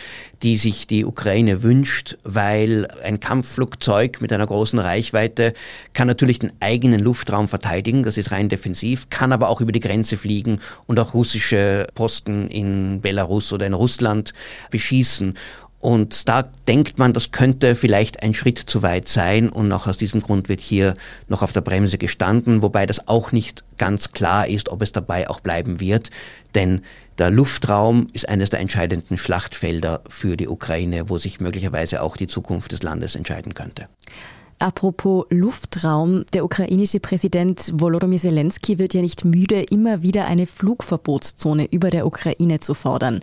die 0.43 0.57
sich 0.57 0.87
die 0.87 1.05
Ukraine 1.05 1.63
wünscht, 1.63 2.17
weil 2.23 2.87
ein 3.03 3.19
Kampfflugzeug 3.19 4.21
mit 4.21 4.31
einer 4.31 4.45
großen 4.45 4.79
Reichweite 4.79 5.53
kann 5.93 6.07
natürlich 6.07 6.39
den 6.39 6.53
eigenen 6.59 6.99
Luftraum 6.99 7.47
verteidigen, 7.47 8.03
das 8.03 8.17
ist 8.17 8.31
rein 8.31 8.49
defensiv, 8.49 9.09
kann 9.09 9.31
aber 9.31 9.49
auch 9.49 9.61
über 9.61 9.71
die 9.71 9.79
Grenze 9.79 10.17
fliegen 10.17 10.59
und 10.85 10.99
auch 10.99 11.13
russische 11.13 11.87
Posten 11.95 12.47
in 12.47 13.01
Belarus 13.01 13.51
oder 13.53 13.65
in 13.65 13.73
Russland 13.73 14.33
beschießen. 14.69 15.35
Und 15.81 16.29
da 16.29 16.43
denkt 16.67 16.99
man, 16.99 17.11
das 17.11 17.31
könnte 17.31 17.75
vielleicht 17.75 18.21
ein 18.21 18.35
Schritt 18.35 18.59
zu 18.59 18.83
weit 18.83 19.07
sein 19.07 19.49
und 19.49 19.71
auch 19.71 19.87
aus 19.87 19.97
diesem 19.97 20.21
Grund 20.21 20.47
wird 20.47 20.61
hier 20.61 20.93
noch 21.27 21.41
auf 21.41 21.51
der 21.51 21.61
Bremse 21.61 21.97
gestanden, 21.97 22.61
wobei 22.61 22.85
das 22.85 23.07
auch 23.07 23.31
nicht 23.31 23.63
ganz 23.79 24.11
klar 24.11 24.47
ist, 24.47 24.69
ob 24.69 24.83
es 24.83 24.91
dabei 24.91 25.27
auch 25.27 25.39
bleiben 25.39 25.79
wird, 25.79 26.11
denn 26.53 26.81
der 27.17 27.31
Luftraum 27.31 28.07
ist 28.13 28.29
eines 28.29 28.51
der 28.51 28.59
entscheidenden 28.59 29.17
Schlachtfelder 29.17 30.01
für 30.07 30.37
die 30.37 30.47
Ukraine, 30.47 31.09
wo 31.09 31.17
sich 31.17 31.39
möglicherweise 31.39 32.03
auch 32.03 32.15
die 32.15 32.27
Zukunft 32.27 32.71
des 32.71 32.83
Landes 32.83 33.15
entscheiden 33.15 33.53
könnte. 33.53 33.87
Apropos 34.61 35.25
Luftraum, 35.31 36.23
der 36.33 36.45
ukrainische 36.45 36.99
Präsident 36.99 37.71
Volodymyr 37.73 38.19
Zelensky 38.19 38.77
wird 38.77 38.93
ja 38.93 39.01
nicht 39.01 39.25
müde, 39.25 39.63
immer 39.63 40.03
wieder 40.03 40.25
eine 40.25 40.45
Flugverbotszone 40.45 41.65
über 41.71 41.89
der 41.89 42.05
Ukraine 42.05 42.59
zu 42.59 42.75
fordern. 42.75 43.21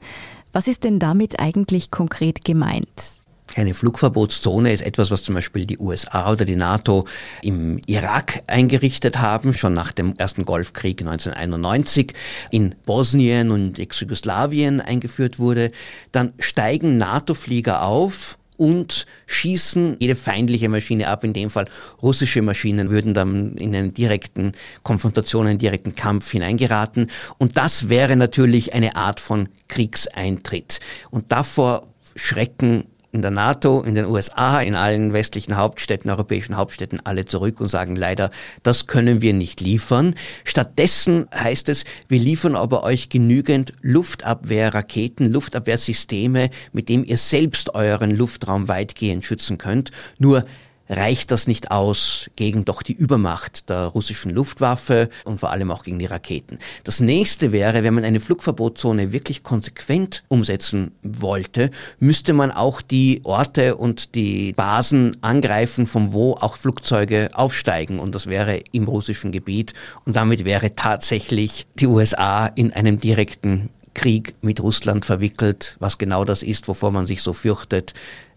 Was 0.52 0.66
ist 0.66 0.84
denn 0.84 0.98
damit 0.98 1.40
eigentlich 1.40 1.90
konkret 1.90 2.44
gemeint? 2.44 3.20
Eine 3.56 3.74
Flugverbotszone 3.74 4.72
ist 4.72 4.82
etwas, 4.82 5.10
was 5.10 5.24
zum 5.24 5.34
Beispiel 5.34 5.66
die 5.66 5.78
USA 5.78 6.30
oder 6.30 6.44
die 6.44 6.54
NATO 6.54 7.06
im 7.42 7.80
Irak 7.86 8.42
eingerichtet 8.46 9.18
haben, 9.18 9.52
schon 9.52 9.74
nach 9.74 9.90
dem 9.90 10.14
ersten 10.16 10.44
Golfkrieg 10.44 11.00
1991, 11.00 12.12
in 12.50 12.74
Bosnien 12.84 13.50
und 13.50 13.78
Ex-Jugoslawien 13.78 14.80
eingeführt 14.80 15.38
wurde. 15.38 15.72
Dann 16.12 16.34
steigen 16.38 16.98
NATO-Flieger 16.98 17.82
auf 17.82 18.38
und 18.58 19.06
schießen 19.26 19.96
jede 20.00 20.16
feindliche 20.16 20.68
Maschine 20.68 21.08
ab. 21.08 21.24
In 21.24 21.32
dem 21.32 21.48
Fall 21.48 21.66
russische 22.02 22.42
Maschinen 22.42 22.90
würden 22.90 23.14
dann 23.14 23.54
in 23.54 23.74
einen 23.74 23.94
direkten 23.94 24.52
Konfrontation, 24.82 25.46
einen 25.46 25.58
direkten 25.58 25.94
Kampf 25.94 26.30
hineingeraten. 26.32 27.10
Und 27.38 27.56
das 27.56 27.88
wäre 27.88 28.16
natürlich 28.16 28.74
eine 28.74 28.96
Art 28.96 29.20
von 29.20 29.48
Kriegseintritt. 29.68 30.80
Und 31.10 31.32
davor 31.32 31.86
schrecken 32.16 32.84
in 33.10 33.22
der 33.22 33.30
NATO, 33.30 33.80
in 33.82 33.94
den 33.94 34.04
USA, 34.04 34.60
in 34.60 34.74
allen 34.74 35.12
westlichen 35.12 35.56
Hauptstädten, 35.56 36.10
europäischen 36.10 36.56
Hauptstädten 36.56 37.00
alle 37.04 37.24
zurück 37.24 37.60
und 37.60 37.68
sagen 37.68 37.96
leider, 37.96 38.30
das 38.62 38.86
können 38.86 39.22
wir 39.22 39.32
nicht 39.32 39.60
liefern. 39.60 40.14
Stattdessen 40.44 41.26
heißt 41.34 41.68
es, 41.70 41.84
wir 42.08 42.18
liefern 42.18 42.54
aber 42.54 42.82
euch 42.84 43.08
genügend 43.08 43.72
Luftabwehrraketen, 43.80 45.32
Luftabwehrsysteme, 45.32 46.50
mit 46.72 46.88
dem 46.88 47.04
ihr 47.04 47.16
selbst 47.16 47.74
euren 47.74 48.10
Luftraum 48.10 48.68
weitgehend 48.68 49.24
schützen 49.24 49.56
könnt. 49.56 49.90
Nur 50.18 50.42
reicht 50.88 51.30
das 51.30 51.46
nicht 51.46 51.70
aus 51.70 52.30
gegen 52.36 52.64
doch 52.64 52.82
die 52.82 52.92
Übermacht 52.92 53.68
der 53.70 53.86
russischen 53.86 54.32
Luftwaffe 54.32 55.08
und 55.24 55.40
vor 55.40 55.50
allem 55.50 55.70
auch 55.70 55.84
gegen 55.84 55.98
die 55.98 56.06
Raketen. 56.06 56.58
Das 56.84 57.00
nächste 57.00 57.52
wäre, 57.52 57.82
wenn 57.84 57.94
man 57.94 58.04
eine 58.04 58.20
Flugverbotszone 58.20 59.12
wirklich 59.12 59.42
konsequent 59.42 60.22
umsetzen 60.28 60.92
wollte, 61.02 61.70
müsste 61.98 62.32
man 62.32 62.50
auch 62.50 62.82
die 62.82 63.20
Orte 63.24 63.76
und 63.76 64.14
die 64.14 64.52
Basen 64.52 65.16
angreifen, 65.20 65.86
von 65.86 66.12
wo 66.12 66.32
auch 66.34 66.56
Flugzeuge 66.56 67.30
aufsteigen. 67.34 67.98
Und 67.98 68.14
das 68.14 68.26
wäre 68.26 68.60
im 68.72 68.84
russischen 68.84 69.32
Gebiet. 69.32 69.74
Und 70.04 70.16
damit 70.16 70.44
wäre 70.44 70.74
tatsächlich 70.74 71.66
die 71.78 71.86
USA 71.86 72.46
in 72.46 72.72
einem 72.72 73.00
direkten 73.00 73.70
Krieg 73.94 74.34
mit 74.42 74.60
Russland 74.60 75.04
verwickelt, 75.04 75.76
was 75.80 75.98
genau 75.98 76.24
das 76.24 76.42
ist, 76.42 76.68
wovor 76.68 76.92
man 76.92 77.06
sich 77.06 77.22
so 77.22 77.32
fürchtet, 77.32 77.94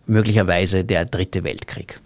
möglicherweise 0.08 0.84
der 0.84 1.05
dritte 1.05 1.43
Weltkrieg. 1.43 2.01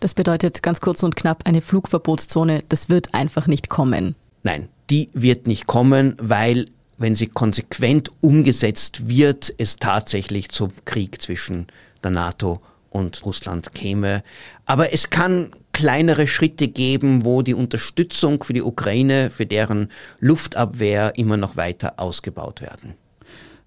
Das 0.00 0.14
bedeutet 0.14 0.62
ganz 0.62 0.80
kurz 0.80 1.02
und 1.02 1.16
knapp 1.16 1.46
eine 1.46 1.60
Flugverbotszone. 1.60 2.62
Das 2.68 2.88
wird 2.88 3.14
einfach 3.14 3.46
nicht 3.46 3.68
kommen. 3.68 4.14
Nein, 4.42 4.68
die 4.90 5.10
wird 5.12 5.46
nicht 5.46 5.66
kommen, 5.66 6.14
weil 6.20 6.66
wenn 6.98 7.14
sie 7.14 7.26
konsequent 7.28 8.10
umgesetzt 8.20 9.08
wird, 9.08 9.54
es 9.58 9.76
tatsächlich 9.76 10.50
zum 10.50 10.70
Krieg 10.84 11.22
zwischen 11.22 11.66
der 12.02 12.10
NATO 12.10 12.60
und 12.90 13.24
Russland 13.24 13.74
käme. 13.74 14.22
Aber 14.66 14.92
es 14.92 15.10
kann 15.10 15.50
kleinere 15.72 16.26
Schritte 16.26 16.68
geben, 16.68 17.24
wo 17.24 17.42
die 17.42 17.54
Unterstützung 17.54 18.42
für 18.42 18.52
die 18.52 18.62
Ukraine, 18.62 19.30
für 19.30 19.46
deren 19.46 19.90
Luftabwehr 20.18 21.12
immer 21.16 21.36
noch 21.36 21.56
weiter 21.56 21.94
ausgebaut 21.98 22.60
werden. 22.62 22.94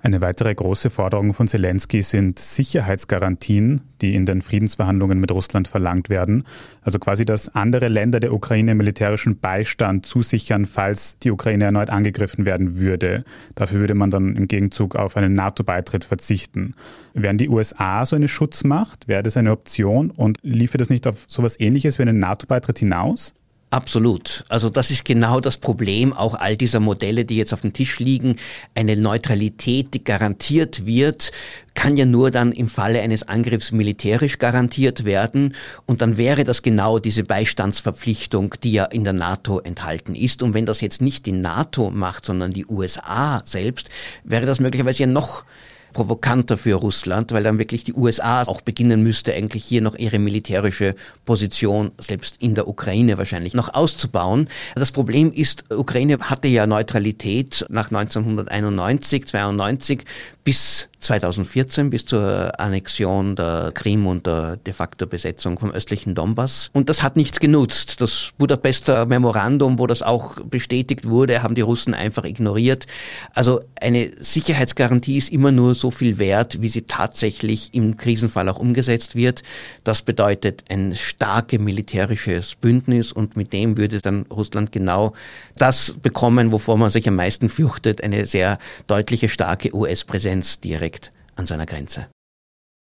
Eine 0.03 0.20
weitere 0.20 0.55
große 0.55 0.89
Forderung 0.89 1.36
von 1.36 1.48
Zelensky 1.48 2.01
sind 2.01 2.39
Sicherheitsgarantien, 2.39 3.81
die 4.01 4.15
in 4.15 4.25
den 4.25 4.41
Friedensverhandlungen 4.41 5.20
mit 5.20 5.31
Russland 5.31 5.67
verlangt 5.67 6.10
werden. 6.10 6.43
Also 6.81 6.98
quasi, 6.98 7.24
dass 7.24 7.53
andere 7.53 7.88
Länder 7.88 8.20
der 8.20 8.34
Ukraine 8.34 8.74
militärischen 8.74 9.38
Beistand 9.38 10.08
zusichern, 10.08 10.65
falls 10.65 11.20
die 11.20 11.29
Ukraine 11.29 11.65
erneut 11.65 11.91
angegriffen 11.91 12.46
werden 12.46 12.79
würde. 12.79 13.24
Dafür 13.53 13.79
würde 13.81 13.93
man 13.93 14.10
dann 14.10 14.36
im 14.36 14.48
Gegenzug 14.48 14.96
auf 14.96 15.17
einen 15.17 15.34
NATO-Beitritt 15.34 16.03
verzichten. 16.03 16.74
Wären 17.13 17.38
die 17.38 17.50
USA 17.50 18.03
so 18.08 18.15
eine 18.15 18.27
Schutzmacht? 18.27 19.08
Wäre 19.08 19.22
das 19.22 19.38
eine 19.38 19.51
Option? 19.51 20.10
Und 20.10 20.39
liefe 20.41 20.79
das 20.79 20.89
nicht 20.89 21.05
auf 21.05 21.25
sowas 21.27 21.60
ähnliches 21.60 22.00
wie 22.00 22.03
einen 22.03 22.17
NATO-Beitritt 22.17 22.79
hinaus? 22.79 23.36
Absolut. 23.74 24.44
Also 24.50 24.70
das 24.70 24.92
ist 24.92 25.06
genau 25.06 25.40
das 25.40 25.56
Problem 25.56 26.12
auch 26.12 26.36
all 26.36 26.58
dieser 26.58 26.82
Modelle, 26.82 27.24
die 27.24 27.38
jetzt 27.38 27.54
auf 27.54 27.62
dem 27.62 27.72
Tisch 27.72 28.00
liegen. 28.00 28.36
Eine 28.75 28.98
Neutralität, 28.98 29.94
die 29.94 30.04
garantiert 30.04 30.86
wird, 30.86 31.32
kann 31.74 31.96
ja 31.96 32.04
nur 32.04 32.32
dann 32.32 32.51
im 32.51 32.68
Falle 32.68 33.00
eines 33.00 33.24
Angriffs 33.24 33.72
militärisch 33.72 34.40
garantiert 34.40 35.06
werden. 35.06 35.56
Und 35.86 36.01
dann 36.01 36.18
wäre 36.18 36.44
das 36.44 36.63
genau 36.63 37.00
diese 37.00 37.24
Beistandsverpflichtung, 37.24 38.56
die 38.62 38.74
ja 38.74 38.84
in 38.84 39.06
der 39.06 39.13
NATO 39.13 39.60
enthalten 39.60 40.16
ist. 40.16 40.44
Und 40.44 40.54
wenn 40.54 40.66
das 40.66 40.82
jetzt 40.82 41.01
nicht 41.01 41.25
die 41.25 41.32
NATO 41.32 41.92
macht, 41.92 42.25
sondern 42.25 42.51
die 42.51 42.66
USA 42.66 43.42
selbst, 43.46 43.90
wäre 44.25 44.46
das 44.46 44.60
möglicherweise 44.60 45.04
ja 45.04 45.08
noch 45.08 45.46
provokanter 45.94 46.58
für 46.58 46.76
Russland, 46.76 47.32
weil 47.32 47.44
dann 47.44 47.58
wirklich 47.58 47.84
die 47.84 47.94
USA 47.94 48.44
auch 48.44 48.62
beginnen 48.62 49.04
müsste, 49.04 49.34
eigentlich 49.34 49.64
hier 49.64 49.82
noch 49.82 49.96
ihre 49.96 50.20
militärische 50.20 50.96
Position 51.26 51.92
selbst 51.98 52.38
in 52.40 52.56
der 52.56 52.68
Ukraine 52.68 53.18
wahrscheinlich 53.18 53.54
noch 53.54 53.74
auszubauen. 53.74 54.48
Das 54.76 54.92
Problem 54.92 55.32
ist, 55.32 55.66
Ukraine 55.72 56.18
hatte 56.20 56.48
ja 56.48 56.68
Neutralität 56.68 57.66
nach 57.70 57.88
1991, 57.92 59.28
92 59.28 60.06
bis 60.44 60.90
2014 61.01 61.89
bis 61.89 62.05
zur 62.05 62.60
Annexion 62.60 63.36
der 63.36 63.72
Krim 63.74 64.05
und 64.05 64.27
der 64.27 64.58
de 64.58 64.74
facto 64.74 65.08
Besetzung 65.08 65.58
vom 65.58 65.72
östlichen 65.72 66.13
Donbass. 66.13 66.70
Und 66.74 66.89
das 66.89 67.01
hat 67.01 67.15
nichts 67.15 67.39
genutzt. 67.39 68.01
Das 68.01 68.31
Budapester 68.38 69.08
Memorandum, 69.08 69.79
wo 69.79 69.88
das 69.88 70.03
auch 70.03 70.39
bestätigt 70.41 71.08
wurde, 71.10 71.41
haben 71.41 71.55
die 71.55 71.62
Russen 71.62 71.93
einfach 71.96 72.24
ignoriert. 72.24 72.86
Also 73.34 73.62
eine 73.79 74.12
Sicherheitsgarantie 74.20 75.17
ist 75.17 75.29
immer 75.29 75.51
nur 75.51 75.74
so 75.74 75.89
viel 75.89 76.20
wert, 76.20 76.62
wie 76.62 76.70
sie 76.70 76.84
tatsächlich 76.84 77.74
im 77.74 77.98
Krisenfall 77.98 78.48
auch 78.48 78.60
umgesetzt 78.60 79.15
wird. 79.15 79.41
Das 79.84 80.03
bedeutet 80.03 80.65
ein 80.70 80.96
starke 80.96 81.58
militärisches 81.58 82.55
Bündnis 82.55 83.12
und 83.12 83.36
mit 83.36 83.53
dem 83.53 83.77
würde 83.77 84.01
dann 84.01 84.27
Russland 84.31 84.72
genau 84.72 85.13
das 85.58 85.96
bekommen, 86.01 86.51
wovor 86.51 86.77
man 86.77 86.91
sich 86.91 87.08
am 87.08 87.15
meisten 87.15 87.50
fürchtet, 87.50 88.03
eine 88.03 88.27
sehr 88.27 88.60
deutliche, 88.86 89.27
starke 89.27 89.75
US-Präsenz 89.75 90.60
direkt 90.60 90.91
direkt 90.91 90.91
an 91.36 91.46
seiner 91.46 91.66
Grenze. 91.66 92.08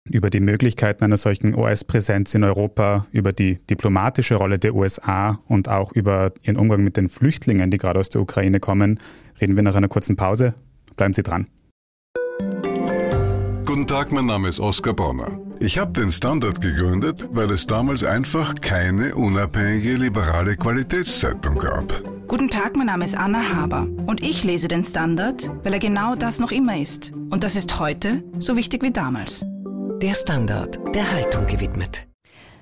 Über 0.08 0.30
die 0.30 0.40
Möglichkeiten 0.40 1.04
einer 1.04 1.18
solchen 1.18 1.56
US-Präsenz 1.56 2.36
in 2.36 2.44
Europa, 2.44 3.08
über 3.12 3.34
die 3.34 3.58
diplomatische 3.66 4.36
Rolle 4.36 4.60
der 4.60 4.76
USA 4.76 5.40
und 5.48 5.68
auch 5.68 5.92
über 5.94 6.32
ihren 6.44 6.58
Umgang 6.58 6.84
mit 6.84 6.96
den 6.96 7.10
Flüchtlingen, 7.10 7.72
die 7.72 7.80
gerade 7.80 8.00
aus 8.00 8.10
der 8.10 8.22
Ukraine 8.22 8.60
kommen, 8.60 9.00
reden 9.42 9.56
wir 9.56 9.64
nach 9.64 9.74
einer 9.74 9.88
kurzen 9.88 10.16
Pause. 10.16 10.54
Bleiben 10.96 11.14
Sie 11.14 11.24
dran. 11.24 11.48
Guten 13.66 13.88
Tag, 13.88 14.12
mein 14.12 14.28
Name 14.28 14.50
ist 14.50 14.60
Oskar 14.60 14.94
Bonner. 14.94 15.40
Ich 15.60 15.78
habe 15.78 15.94
den 15.94 16.12
Standard 16.12 16.60
gegründet, 16.60 17.28
weil 17.32 17.50
es 17.52 17.66
damals 17.66 18.04
einfach 18.04 18.56
keine 18.56 19.16
unabhängige 19.16 19.94
liberale 19.94 20.58
Qualitätszeitung 20.58 21.58
gab. 21.58 22.04
Guten 22.28 22.50
Tag, 22.50 22.76
mein 22.76 22.88
Name 22.88 23.06
ist 23.06 23.16
Anna 23.16 23.54
Haber 23.54 23.88
und 24.06 24.22
ich 24.22 24.44
lese 24.44 24.68
den 24.68 24.84
Standard, 24.84 25.50
weil 25.64 25.74
er 25.74 25.80
genau 25.80 26.16
das 26.16 26.40
noch 26.40 26.52
immer 26.52 26.78
ist. 26.78 27.14
Und 27.30 27.44
das 27.44 27.56
ist 27.56 27.80
heute 27.80 28.24
so 28.40 28.58
wichtig 28.58 28.84
wie 28.84 28.92
damals. 28.92 29.46
Der 30.02 30.14
Standard, 30.14 30.78
der 30.94 31.10
Haltung 31.10 31.48
gewidmet. 31.48 32.06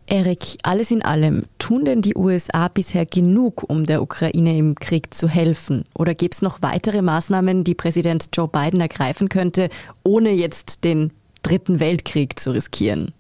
Erik, 0.06 0.58
alles 0.64 0.92
in 0.92 1.02
allem, 1.02 1.46
tun 1.58 1.86
denn 1.86 2.02
die 2.02 2.16
USA 2.16 2.68
bisher 2.68 3.06
genug, 3.06 3.64
um 3.70 3.86
der 3.86 4.02
Ukraine 4.02 4.58
im 4.58 4.76
Krieg 4.76 5.14
zu 5.14 5.28
helfen? 5.28 5.86
Oder 5.96 6.14
gibt 6.14 6.36
es 6.36 6.42
noch 6.42 6.62
weitere 6.62 7.02
Maßnahmen, 7.02 7.64
die 7.64 7.74
Präsident 7.74 8.30
Joe 8.34 8.50
Biden 8.50 8.82
ergreifen 8.82 9.30
könnte, 9.30 9.70
ohne 10.04 10.32
jetzt 10.32 10.84
den 10.84 11.12
Dritten 11.44 11.80
Weltkrieg 11.80 12.40
zu 12.40 12.52
riskieren? 12.52 13.14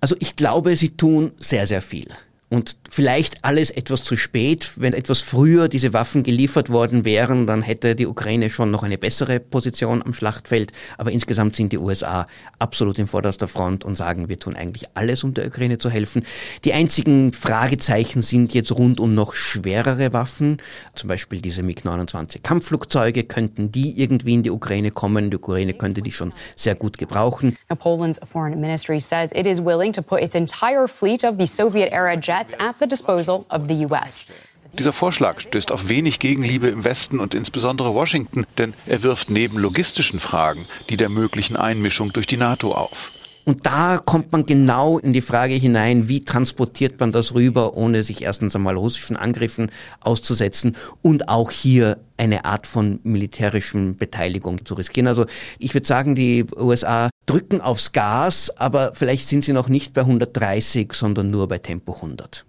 Also 0.00 0.16
ich 0.18 0.36
glaube, 0.36 0.76
sie 0.76 0.96
tun 0.96 1.32
sehr, 1.38 1.66
sehr 1.66 1.82
viel. 1.82 2.08
Und 2.50 2.76
vielleicht 2.90 3.44
alles 3.44 3.70
etwas 3.70 4.02
zu 4.02 4.16
spät. 4.16 4.72
Wenn 4.74 4.92
etwas 4.92 5.20
früher 5.20 5.68
diese 5.68 5.92
Waffen 5.92 6.24
geliefert 6.24 6.68
worden 6.68 7.04
wären, 7.04 7.46
dann 7.46 7.62
hätte 7.62 7.94
die 7.94 8.08
Ukraine 8.08 8.50
schon 8.50 8.72
noch 8.72 8.82
eine 8.82 8.98
bessere 8.98 9.38
Position 9.38 10.02
am 10.02 10.12
Schlachtfeld. 10.12 10.72
Aber 10.98 11.12
insgesamt 11.12 11.54
sind 11.54 11.72
die 11.72 11.78
USA 11.78 12.26
absolut 12.58 12.98
in 12.98 13.06
vorderster 13.06 13.46
Front 13.46 13.84
und 13.84 13.94
sagen, 13.94 14.28
wir 14.28 14.36
tun 14.36 14.56
eigentlich 14.56 14.88
alles, 14.94 15.22
um 15.22 15.32
der 15.32 15.46
Ukraine 15.46 15.78
zu 15.78 15.90
helfen. 15.90 16.26
Die 16.64 16.72
einzigen 16.72 17.32
Fragezeichen 17.32 18.20
sind 18.20 18.52
jetzt 18.52 18.72
rund 18.72 18.98
um 18.98 19.14
noch 19.14 19.34
schwerere 19.34 20.12
Waffen. 20.12 20.58
Zum 20.96 21.06
Beispiel 21.06 21.40
diese 21.40 21.62
MiG-29 21.62 22.42
Kampfflugzeuge. 22.42 23.22
Könnten 23.22 23.70
die 23.70 24.00
irgendwie 24.02 24.34
in 24.34 24.42
die 24.42 24.50
Ukraine 24.50 24.90
kommen? 24.90 25.30
Die 25.30 25.36
Ukraine 25.36 25.72
könnte 25.72 26.02
die 26.02 26.10
schon 26.10 26.32
sehr 26.56 26.74
gut 26.74 26.98
gebrauchen. 26.98 27.56
Now, 27.68 27.76
Poland's 27.76 28.18
foreign 28.28 28.58
ministry 28.60 28.98
says 28.98 29.30
it 29.30 29.46
is 29.46 29.64
willing 29.64 29.92
to 29.92 30.02
put 30.02 30.20
its 30.20 30.34
entire 30.34 30.88
fleet 30.88 31.22
of 31.22 31.36
the 31.38 31.46
Soviet-era 31.46 32.18
jets 32.18 32.39
jets 32.40 32.54
at 32.58 32.76
the 32.80 32.86
disposal 32.86 33.44
of 33.48 33.68
the 33.68 33.86
U.S. 33.86 34.26
Dieser 34.72 34.92
Vorschlag 34.92 35.40
stößt 35.40 35.72
auf 35.72 35.88
wenig 35.88 36.20
Gegenliebe 36.20 36.68
im 36.68 36.84
Westen 36.84 37.18
und 37.18 37.34
insbesondere 37.34 37.92
Washington, 37.92 38.46
denn 38.56 38.72
er 38.86 39.02
wirft 39.02 39.28
neben 39.28 39.58
logistischen 39.58 40.20
Fragen 40.20 40.66
die 40.88 40.96
der 40.96 41.08
möglichen 41.08 41.56
Einmischung 41.56 42.12
durch 42.12 42.26
die 42.26 42.36
NATO 42.36 42.72
auf. 42.72 43.10
Und 43.44 43.66
da 43.66 43.98
kommt 43.98 44.32
man 44.32 44.46
genau 44.46 44.98
in 44.98 45.12
die 45.12 45.22
Frage 45.22 45.54
hinein, 45.54 46.08
wie 46.08 46.24
transportiert 46.24 47.00
man 47.00 47.10
das 47.10 47.34
rüber, 47.34 47.76
ohne 47.76 48.02
sich 48.02 48.22
erstens 48.22 48.54
einmal 48.54 48.76
russischen 48.76 49.16
Angriffen 49.16 49.70
auszusetzen 50.00 50.76
und 51.02 51.28
auch 51.28 51.50
hier 51.50 51.98
eine 52.16 52.44
Art 52.44 52.66
von 52.66 53.00
militärischen 53.02 53.96
Beteiligung 53.96 54.64
zu 54.64 54.74
riskieren. 54.74 55.06
Also 55.06 55.24
ich 55.58 55.74
würde 55.74 55.86
sagen, 55.86 56.14
die 56.14 56.44
USA 56.54 57.08
drücken 57.26 57.60
aufs 57.60 57.92
Gas, 57.92 58.50
aber 58.56 58.92
vielleicht 58.94 59.26
sind 59.26 59.44
sie 59.44 59.52
noch 59.52 59.68
nicht 59.68 59.94
bei 59.94 60.02
130, 60.02 60.92
sondern 60.92 61.30
nur 61.30 61.48
bei 61.48 61.58
Tempo 61.58 61.94
100. 61.94 62.44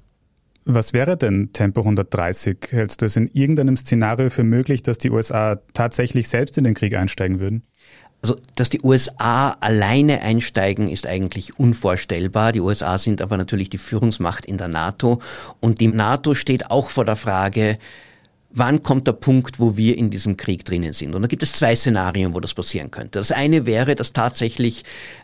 Was 0.66 0.94
wäre 0.94 1.18
denn 1.18 1.54
Tempo 1.54 1.82
130? 1.82 2.58
Hältst 2.70 3.02
du 3.02 3.08
es 3.08 3.16
in 3.16 3.28
irgendeinem 3.34 3.78
Szenario 3.78 4.30
für 4.30 4.44
möglich, 4.44 4.84
dass 4.84 5.00
die 5.00 5.10
USA 5.10 5.60
tatsächlich 5.74 6.30
selbst 6.30 6.58
in 6.58 6.64
den 6.64 6.76
Krieg 6.76 6.94
einsteigen 6.94 7.40
würden? 7.40 7.64
Also, 8.22 8.36
dass 8.56 8.70
die 8.70 8.82
USA 8.84 9.52
alleine 9.60 10.22
einsteigen, 10.22 10.90
ist 10.90 11.08
eigentlich 11.08 11.58
unvorstellbar. 11.58 12.52
Die 12.52 12.60
USA 12.60 12.98
sind 12.98 13.22
aber 13.22 13.38
natürlich 13.38 13.70
die 13.70 13.80
Führungsmacht 13.80 14.46
in 14.46 14.58
der 14.58 14.68
NATO 14.68 15.20
und 15.60 15.82
die 15.82 15.88
NATO 15.88 16.36
steht 16.36 16.70
auch 16.70 16.90
vor 16.90 17.06
der 17.06 17.16
Frage, 17.16 17.80
wann 18.54 18.84
kommt 18.84 19.08
der 19.08 19.14
Punkt, 19.14 19.60
wo 19.60 19.78
wir 19.78 19.98
in 19.98 20.10
diesem 20.10 20.38
Krieg 20.38 20.66
drinnen 20.66 20.94
sind. 20.94 21.16
Und 21.16 21.22
da 21.22 21.28
gibt 21.28 21.44
es 21.44 21.54
zwei 21.54 21.76
Szenarien, 21.76 22.36
wo 22.36 22.40
das 22.40 22.54
passieren 22.54 22.92
könnte. 22.92 23.20
Das 23.20 23.32
eine 23.32 23.66
wäre, 23.66 23.96
dass 23.96 24.14
tatsächlich 24.14 24.84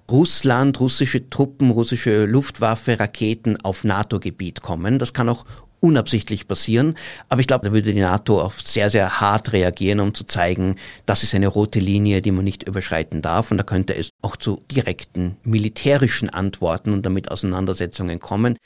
Russland, 0.10 0.80
russische 0.80 1.30
Truppen, 1.30 1.72
russische 1.72 2.26
Luftwaffe, 2.26 3.00
Raketen 3.00 3.60
auf 3.62 3.84
NATO-Gebiet 3.84 4.62
kommen. 4.62 5.00
Das 5.00 5.14
kann 5.14 5.30
auch 5.30 5.46
unabsichtlich 5.80 6.48
passieren. 6.48 6.96
Aber 7.30 7.42
ich 7.42 7.48
glaube, 7.48 7.66
da 7.68 7.74
würde 7.74 7.94
die 7.94 8.00
NATO 8.00 8.42
auch 8.42 8.54
sehr, 8.54 8.90
sehr 8.90 9.22
hart 9.22 9.54
reagieren, 9.54 10.00
um 10.00 10.14
zu 10.14 10.24
zeigen, 10.24 10.76
das 11.06 11.24
ist 11.24 11.36
eine 11.36 11.48
rote 11.48 11.80
Linie, 11.80 12.22
die 12.22 12.32
man 12.32 12.44
nicht 12.44 12.64
überschreiten 12.64 13.22
darf. 13.22 13.52
Und 13.52 13.58
da 13.58 13.64
könnte 13.64 13.96
es 13.96 14.10
auch 14.22 14.36
zu 14.36 14.64
direkten 14.72 15.38
militärischen 15.44 16.30
Antworten 16.30 16.94
und 16.94 17.06
damit 17.06 17.32
Auseinandersetzungen 17.32 18.20
kommen. 18.20 18.58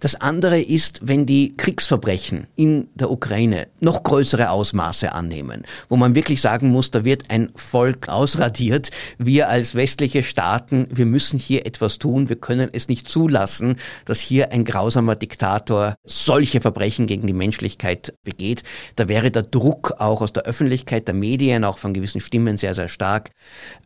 Das 0.00 0.14
andere 0.14 0.60
ist, 0.60 1.00
wenn 1.02 1.26
die 1.26 1.56
Kriegsverbrechen 1.56 2.46
in 2.56 2.88
der 2.94 3.10
Ukraine 3.10 3.68
noch 3.80 4.02
größere 4.02 4.50
Ausmaße 4.50 5.12
annehmen, 5.12 5.64
wo 5.88 5.96
man 5.96 6.14
wirklich 6.14 6.40
sagen 6.40 6.70
muss, 6.70 6.90
da 6.90 7.04
wird 7.04 7.30
ein 7.30 7.50
Volk 7.54 8.08
ausradiert. 8.08 8.90
Wir 9.18 9.48
als 9.48 9.74
westliche 9.74 10.22
Staaten, 10.22 10.86
wir 10.90 11.06
müssen 11.06 11.38
hier 11.38 11.66
etwas 11.66 11.98
tun. 11.98 12.28
Wir 12.28 12.36
können 12.36 12.68
es 12.72 12.88
nicht 12.88 13.08
zulassen, 13.08 13.76
dass 14.04 14.20
hier 14.20 14.52
ein 14.52 14.64
grausamer 14.64 15.16
Diktator 15.16 15.94
solche 16.04 16.57
schreckliche 16.58 16.60
Verbrechen 16.60 17.06
gegen 17.06 17.26
die 17.26 17.32
Menschlichkeit 17.32 18.14
begeht, 18.24 18.62
da 18.96 19.08
wäre 19.08 19.30
der 19.30 19.42
Druck 19.42 19.94
auch 19.98 20.20
aus 20.20 20.32
der 20.32 20.44
Öffentlichkeit, 20.44 21.06
der 21.06 21.14
Medien, 21.14 21.64
auch 21.64 21.78
von 21.78 21.94
gewissen 21.94 22.20
Stimmen 22.20 22.58
sehr, 22.58 22.74
sehr 22.74 22.88
stark. 22.88 23.30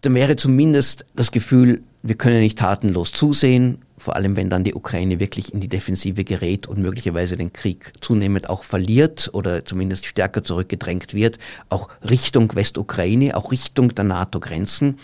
Dann 0.02 0.14
wäre 0.14 0.36
zumindest 0.36 1.04
das 1.14 1.30
Gefühl, 1.30 1.82
wir 2.02 2.16
können 2.16 2.40
nicht 2.40 2.58
tatenlos 2.58 3.12
zusehen, 3.12 3.78
vor 3.96 4.16
allem 4.16 4.34
wenn 4.34 4.50
dann 4.50 4.64
die 4.64 4.74
Ukraine 4.74 5.20
wirklich 5.20 5.54
in 5.54 5.60
die 5.60 5.68
Defensive 5.68 6.24
gerät 6.24 6.66
und 6.66 6.78
möglicherweise 6.78 7.36
den 7.36 7.52
Krieg 7.52 7.92
zunehmend 8.00 8.50
auch 8.50 8.64
verliert 8.64 9.30
oder 9.32 9.64
zumindest 9.64 10.06
stärker 10.06 10.42
zurückgedrängt 10.42 11.14
wird, 11.14 11.38
auch 11.68 11.88
Richtung 12.02 12.52
Westukraine, 12.56 13.36
auch 13.36 13.52
Richtung 13.52 13.94
der 13.94 14.04
NATO-Grenzen. 14.04 14.98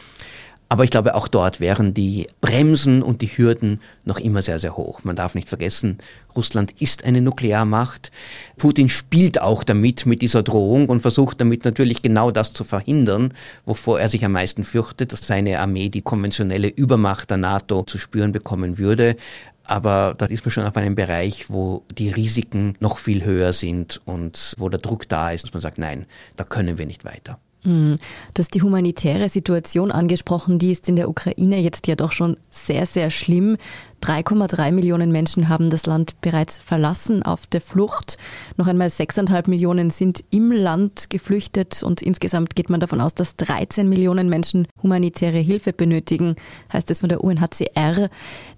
Aber 0.70 0.84
ich 0.84 0.90
glaube, 0.90 1.14
auch 1.14 1.28
dort 1.28 1.60
wären 1.60 1.94
die 1.94 2.26
Bremsen 2.42 3.02
und 3.02 3.22
die 3.22 3.28
Hürden 3.28 3.80
noch 4.04 4.18
immer 4.18 4.42
sehr, 4.42 4.58
sehr 4.58 4.76
hoch. 4.76 5.02
Man 5.02 5.16
darf 5.16 5.34
nicht 5.34 5.48
vergessen, 5.48 5.96
Russland 6.36 6.74
ist 6.78 7.04
eine 7.04 7.22
Nuklearmacht. 7.22 8.12
Putin 8.58 8.90
spielt 8.90 9.40
auch 9.40 9.64
damit, 9.64 10.04
mit 10.04 10.20
dieser 10.20 10.42
Drohung 10.42 10.90
und 10.90 11.00
versucht 11.00 11.40
damit 11.40 11.64
natürlich 11.64 12.02
genau 12.02 12.30
das 12.30 12.52
zu 12.52 12.64
verhindern, 12.64 13.32
wovor 13.64 13.98
er 13.98 14.10
sich 14.10 14.24
am 14.26 14.32
meisten 14.32 14.62
fürchtet, 14.62 15.12
dass 15.12 15.26
seine 15.26 15.58
Armee 15.58 15.88
die 15.88 16.02
konventionelle 16.02 16.68
Übermacht 16.68 17.30
der 17.30 17.38
NATO 17.38 17.82
zu 17.84 17.96
spüren 17.96 18.32
bekommen 18.32 18.76
würde. 18.76 19.16
Aber 19.64 20.14
da 20.16 20.26
ist 20.26 20.44
man 20.44 20.50
schon 20.50 20.64
auf 20.64 20.76
einem 20.76 20.94
Bereich, 20.94 21.46
wo 21.48 21.82
die 21.96 22.10
Risiken 22.10 22.74
noch 22.80 22.98
viel 22.98 23.24
höher 23.24 23.54
sind 23.54 24.02
und 24.04 24.54
wo 24.58 24.68
der 24.68 24.80
Druck 24.80 25.08
da 25.08 25.30
ist, 25.30 25.44
dass 25.44 25.52
man 25.52 25.62
sagt, 25.62 25.78
nein, 25.78 26.06
da 26.36 26.44
können 26.44 26.76
wir 26.76 26.86
nicht 26.86 27.04
weiter. 27.04 27.38
Hm. 27.68 27.96
Du 28.32 28.40
hast 28.40 28.54
die 28.54 28.62
humanitäre 28.62 29.28
Situation 29.28 29.92
angesprochen, 29.92 30.58
die 30.58 30.72
ist 30.72 30.88
in 30.88 30.96
der 30.96 31.10
Ukraine 31.10 31.58
jetzt 31.60 31.86
ja 31.86 31.96
doch 31.96 32.12
schon 32.12 32.38
sehr, 32.48 32.86
sehr 32.86 33.10
schlimm. 33.10 33.58
3,3 34.02 34.72
Millionen 34.72 35.12
Menschen 35.12 35.50
haben 35.50 35.68
das 35.68 35.84
Land 35.84 36.18
bereits 36.22 36.58
verlassen 36.58 37.22
auf 37.22 37.46
der 37.46 37.60
Flucht. 37.60 38.16
Noch 38.56 38.68
einmal 38.68 38.88
6,5 38.88 39.50
Millionen 39.50 39.90
sind 39.90 40.24
im 40.30 40.50
Land 40.50 41.10
geflüchtet 41.10 41.82
und 41.82 42.00
insgesamt 42.00 42.56
geht 42.56 42.70
man 42.70 42.80
davon 42.80 43.02
aus, 43.02 43.14
dass 43.14 43.36
13 43.36 43.86
Millionen 43.86 44.30
Menschen 44.30 44.66
humanitäre 44.82 45.38
Hilfe 45.38 45.74
benötigen, 45.74 46.36
heißt 46.72 46.90
es 46.90 47.00
von 47.00 47.10
der 47.10 47.22
UNHCR. 47.22 48.08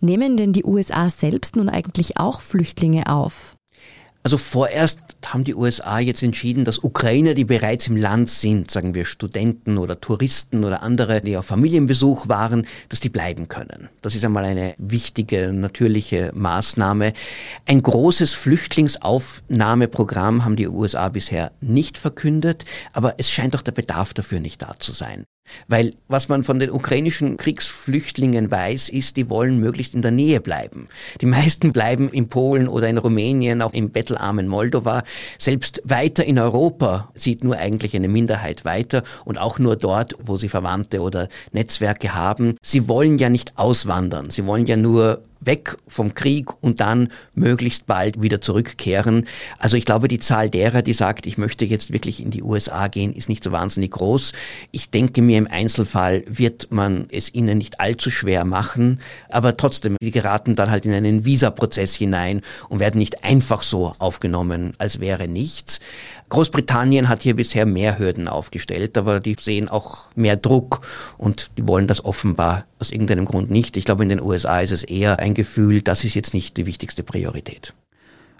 Nehmen 0.01 0.37
denn 0.37 0.53
die 0.53 0.65
USA 0.65 1.11
selbst 1.11 1.57
nun 1.57 1.69
eigentlich 1.69 2.17
auch 2.17 2.41
Flüchtlinge 2.43 3.09
auf? 3.09 3.57
Also 4.23 4.37
vorerst 4.37 5.01
haben 5.25 5.45
die 5.45 5.55
USA 5.55 5.99
jetzt 5.99 6.23
entschieden, 6.23 6.67
dass 6.67 6.85
Ukrainer, 6.85 7.33
die 7.33 7.47
bereits 7.47 7.87
im 7.87 7.97
Land 7.97 8.29
sind, 8.29 8.71
sagen 8.71 8.93
wir 8.95 9.07
Studenten 9.07 9.79
oder 9.79 9.99
Touristen 9.99 10.63
oder 10.65 10.83
andere, 10.83 11.23
die 11.23 11.39
auf 11.39 11.47
Familienbesuch 11.47 12.29
waren, 12.29 12.67
dass 12.91 13.01
die 13.01 13.09
bleiben 13.09 13.49
können. 13.49 13.89
Das 14.03 14.15
ist 14.15 14.23
einmal 14.25 14.45
eine 14.45 14.75
wichtige, 14.77 15.55
natürliche 15.55 16.33
Maßnahme. 16.35 17.15
Ein 17.67 17.83
großes 17.83 18.35
Flüchtlingsaufnahmeprogramm 18.35 20.45
haben 20.45 20.57
die 20.57 20.69
USA 20.69 21.09
bisher 21.09 21.53
nicht 21.63 21.97
verkündet, 21.97 22.67
aber 22.93 23.15
es 23.17 23.31
scheint 23.31 23.55
doch 23.55 23.63
der 23.63 23.73
Bedarf 23.73 24.13
dafür 24.13 24.41
nicht 24.41 24.61
da 24.61 24.75
zu 24.79 24.93
sein. 24.93 25.25
Weil 25.69 25.95
was 26.09 26.29
man 26.29 26.45
von 26.45 26.59
den 26.59 26.71
ukrainischen 26.71 27.37
Kriegsflüchtlingen 27.37 28.51
weiß, 28.51 28.89
ist, 28.89 29.17
die 29.17 29.31
wollen 29.31 29.61
möglichst 29.61 29.95
in 29.95 30.03
der 30.03 30.11
Nähe 30.11 30.41
bleiben. 30.41 30.89
Die 31.21 31.27
meisten 31.27 31.73
bleiben 31.73 32.09
in 32.09 32.29
Polen 32.29 32.69
oder 32.69 32.89
in 32.89 32.99
Rumänien, 32.99 33.63
auch 33.63 33.73
im 33.73 33.91
bettelarmen 33.91 34.49
Moldova. 34.49 35.03
Selbst 35.39 35.83
weiter 35.85 36.25
in 36.25 36.39
Europa 36.39 37.11
sieht 37.15 37.45
nur 37.45 37.57
eigentlich 37.57 37.95
eine 37.95 38.09
Minderheit 38.09 38.65
weiter 38.65 39.03
und 39.25 39.39
auch 39.39 39.59
nur 39.59 39.77
dort, 39.77 40.17
wo 40.23 40.37
sie 40.37 40.49
Verwandte 40.49 41.01
oder 41.01 41.29
Netzwerke 41.53 42.15
haben. 42.15 42.57
Sie 42.63 42.89
wollen 42.89 43.19
ja 43.19 43.29
nicht 43.29 43.57
auswandern. 43.57 44.31
Sie 44.31 44.47
wollen 44.47 44.67
ja 44.67 44.77
nur 44.77 45.23
weg 45.41 45.77
vom 45.87 46.15
Krieg 46.15 46.51
und 46.63 46.81
dann 46.81 47.09
möglichst 47.35 47.87
bald 47.87 48.21
wieder 48.23 48.41
zurückkehren. 48.41 49.27
Also 49.59 49.77
ich 49.77 49.85
glaube, 49.85 50.09
die 50.09 50.19
Zahl 50.19 50.51
derer, 50.51 50.83
die 50.83 50.93
sagt, 50.93 51.27
ich 51.27 51.39
möchte 51.39 51.65
jetzt 51.65 51.93
wirklich 51.93 52.23
in 52.23 52.31
die 52.31 52.43
USA 52.43 52.89
gehen, 52.89 53.15
ist 53.15 53.29
nicht 53.29 53.43
so 53.43 53.53
wahnsinnig 53.53 53.93
groß. 53.93 54.33
Ich 54.71 54.91
denke 54.91 55.23
mir, 55.23 55.39
im 55.39 55.49
Einzelfall 55.49 56.25
wird 56.27 56.69
man 56.71 57.07
es 57.11 57.33
ihnen 57.33 57.59
nicht 57.59 57.81
allzu 57.81 58.11
schwer 58.11 58.45
machen, 58.45 59.01
aber 59.29 59.57
trotzdem, 59.57 59.97
die 60.03 60.11
geraten 60.11 60.57
dann 60.57 60.71
halt 60.71 60.85
in 60.85 60.93
einen 60.93 61.25
Visaprozess 61.25 61.95
hinein 61.95 62.43
und 62.69 62.81
werden 62.81 62.99
nicht 62.99 63.25
einfach 63.25 63.63
so 63.63 63.95
aufgenommen, 63.99 64.75
als 64.79 65.01
wäre 65.01 65.29
nichts. 65.29 65.81
Großbritannien 66.29 67.09
hat 67.09 67.23
hier 67.23 67.35
bisher 67.35 67.67
mehr 67.67 67.99
Hürden 67.99 68.29
aufgestellt, 68.29 68.97
aber 68.97 69.19
die 69.19 69.37
sehen 69.39 69.69
auch 69.69 70.09
mehr 70.15 70.37
Druck 70.37 70.83
und 71.19 71.51
die 71.59 71.67
wollen 71.67 71.89
das 71.89 72.05
offenbar 72.05 72.67
aus 72.79 72.93
irgendeinem 72.93 73.25
Grund 73.25 73.51
nicht. 73.51 73.77
Ich 73.77 73.85
glaube, 73.85 74.05
in 74.05 74.09
den 74.09 74.23
USA 74.23 74.61
ist 74.61 74.71
es 74.71 74.85
eher 74.85 75.19
ein 75.19 75.30
Gefühl, 75.35 75.83
das 75.83 76.05
ist 76.05 76.15
jetzt 76.15 76.35
nicht 76.35 76.57
die 76.57 76.67
wichtigste 76.67 77.03
Priorität. 77.03 77.75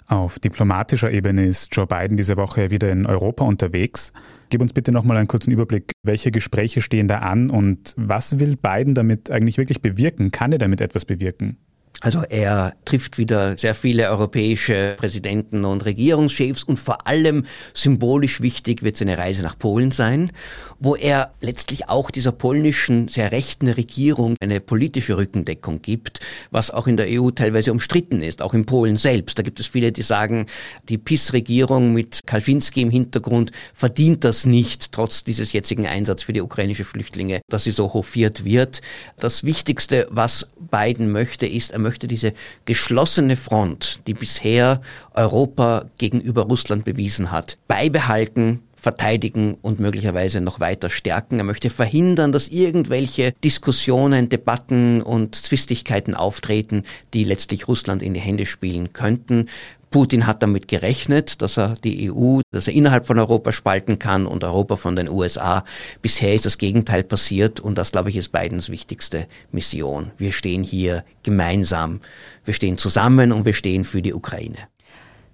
Auf 0.07 0.39
diplomatischer 0.39 1.09
Ebene 1.09 1.45
ist 1.45 1.73
Joe 1.73 1.87
Biden 1.87 2.17
diese 2.17 2.35
Woche 2.35 2.69
wieder 2.69 2.91
in 2.91 3.05
Europa 3.05 3.45
unterwegs. 3.45 4.11
Gib 4.49 4.59
uns 4.59 4.73
bitte 4.73 4.91
nochmal 4.91 5.15
einen 5.15 5.29
kurzen 5.29 5.51
Überblick. 5.51 5.93
Welche 6.03 6.31
Gespräche 6.31 6.81
stehen 6.81 7.07
da 7.07 7.19
an 7.19 7.49
und 7.49 7.93
was 7.95 8.37
will 8.37 8.57
Biden 8.57 8.93
damit 8.93 9.31
eigentlich 9.31 9.57
wirklich 9.57 9.81
bewirken? 9.81 10.31
Kann 10.31 10.51
er 10.51 10.57
damit 10.57 10.81
etwas 10.81 11.05
bewirken? 11.05 11.57
Also 12.03 12.23
er 12.27 12.73
trifft 12.83 13.19
wieder 13.19 13.55
sehr 13.59 13.75
viele 13.75 14.09
europäische 14.09 14.95
Präsidenten 14.97 15.65
und 15.65 15.85
Regierungschefs 15.85 16.63
und 16.63 16.77
vor 16.77 17.05
allem 17.05 17.45
symbolisch 17.75 18.41
wichtig 18.41 18.81
wird 18.81 18.97
seine 18.97 19.19
Reise 19.19 19.43
nach 19.43 19.57
Polen 19.57 19.91
sein, 19.91 20.31
wo 20.79 20.95
er 20.95 21.31
letztlich 21.41 21.89
auch 21.89 22.09
dieser 22.09 22.31
polnischen 22.31 23.07
sehr 23.07 23.31
rechten 23.31 23.67
Regierung 23.67 24.35
eine 24.41 24.59
politische 24.59 25.15
Rückendeckung 25.15 25.83
gibt, 25.83 26.21
was 26.49 26.71
auch 26.71 26.87
in 26.87 26.97
der 26.97 27.05
EU 27.07 27.29
teilweise 27.29 27.71
umstritten 27.71 28.23
ist, 28.23 28.41
auch 28.41 28.55
in 28.55 28.65
Polen 28.65 28.97
selbst. 28.97 29.37
Da 29.37 29.43
gibt 29.43 29.59
es 29.59 29.67
viele, 29.67 29.91
die 29.91 30.01
sagen, 30.01 30.47
die 30.89 30.97
PIS-Regierung 30.97 31.93
mit 31.93 32.21
Kaczynski 32.25 32.81
im 32.81 32.89
Hintergrund 32.89 33.51
verdient 33.75 34.23
das 34.23 34.47
nicht, 34.47 34.91
trotz 34.91 35.23
dieses 35.23 35.53
jetzigen 35.53 35.85
Einsatzes 35.85 36.25
für 36.25 36.33
die 36.33 36.41
ukrainische 36.41 36.83
Flüchtlinge, 36.83 37.41
dass 37.47 37.65
sie 37.65 37.71
so 37.71 37.93
hofiert 37.93 38.43
wird. 38.43 38.81
Das 39.19 39.43
Wichtigste, 39.43 40.07
was 40.09 40.47
Biden 40.71 41.11
möchte, 41.11 41.45
ist, 41.45 41.69
er 41.69 41.77
möchte 41.79 41.90
möchte 41.91 42.07
diese 42.07 42.31
geschlossene 42.63 43.35
Front, 43.35 43.99
die 44.07 44.13
bisher 44.13 44.79
Europa 45.13 45.83
gegenüber 45.97 46.43
Russland 46.43 46.85
bewiesen 46.85 47.31
hat, 47.31 47.57
beibehalten, 47.67 48.61
verteidigen 48.77 49.57
und 49.61 49.81
möglicherweise 49.81 50.39
noch 50.39 50.61
weiter 50.61 50.89
stärken. 50.89 51.37
Er 51.39 51.43
möchte 51.43 51.69
verhindern, 51.69 52.31
dass 52.31 52.47
irgendwelche 52.47 53.33
Diskussionen, 53.43 54.29
Debatten 54.29 55.01
und 55.01 55.35
Zwistigkeiten 55.35 56.15
auftreten, 56.15 56.83
die 57.13 57.25
letztlich 57.25 57.67
Russland 57.67 58.01
in 58.01 58.13
die 58.13 58.21
Hände 58.21 58.45
spielen 58.45 58.93
könnten. 58.93 59.49
Putin 59.91 60.25
hat 60.25 60.41
damit 60.41 60.69
gerechnet, 60.69 61.41
dass 61.41 61.57
er 61.57 61.75
die 61.83 62.09
EU, 62.11 62.39
dass 62.51 62.67
er 62.67 62.73
innerhalb 62.73 63.05
von 63.05 63.19
Europa 63.19 63.51
spalten 63.51 63.99
kann 63.99 64.25
und 64.25 64.43
Europa 64.43 64.77
von 64.77 64.95
den 64.95 65.09
USA. 65.09 65.65
Bisher 66.01 66.33
ist 66.33 66.45
das 66.45 66.57
Gegenteil 66.57 67.03
passiert 67.03 67.59
und 67.59 67.77
das, 67.77 67.91
glaube 67.91 68.09
ich, 68.09 68.15
ist 68.15 68.31
Bidens 68.31 68.69
wichtigste 68.69 69.27
Mission. 69.51 70.11
Wir 70.17 70.31
stehen 70.31 70.63
hier 70.63 71.03
gemeinsam, 71.23 71.99
wir 72.45 72.53
stehen 72.53 72.77
zusammen 72.77 73.33
und 73.33 73.45
wir 73.45 73.53
stehen 73.53 73.83
für 73.83 74.01
die 74.01 74.13
Ukraine. 74.13 74.57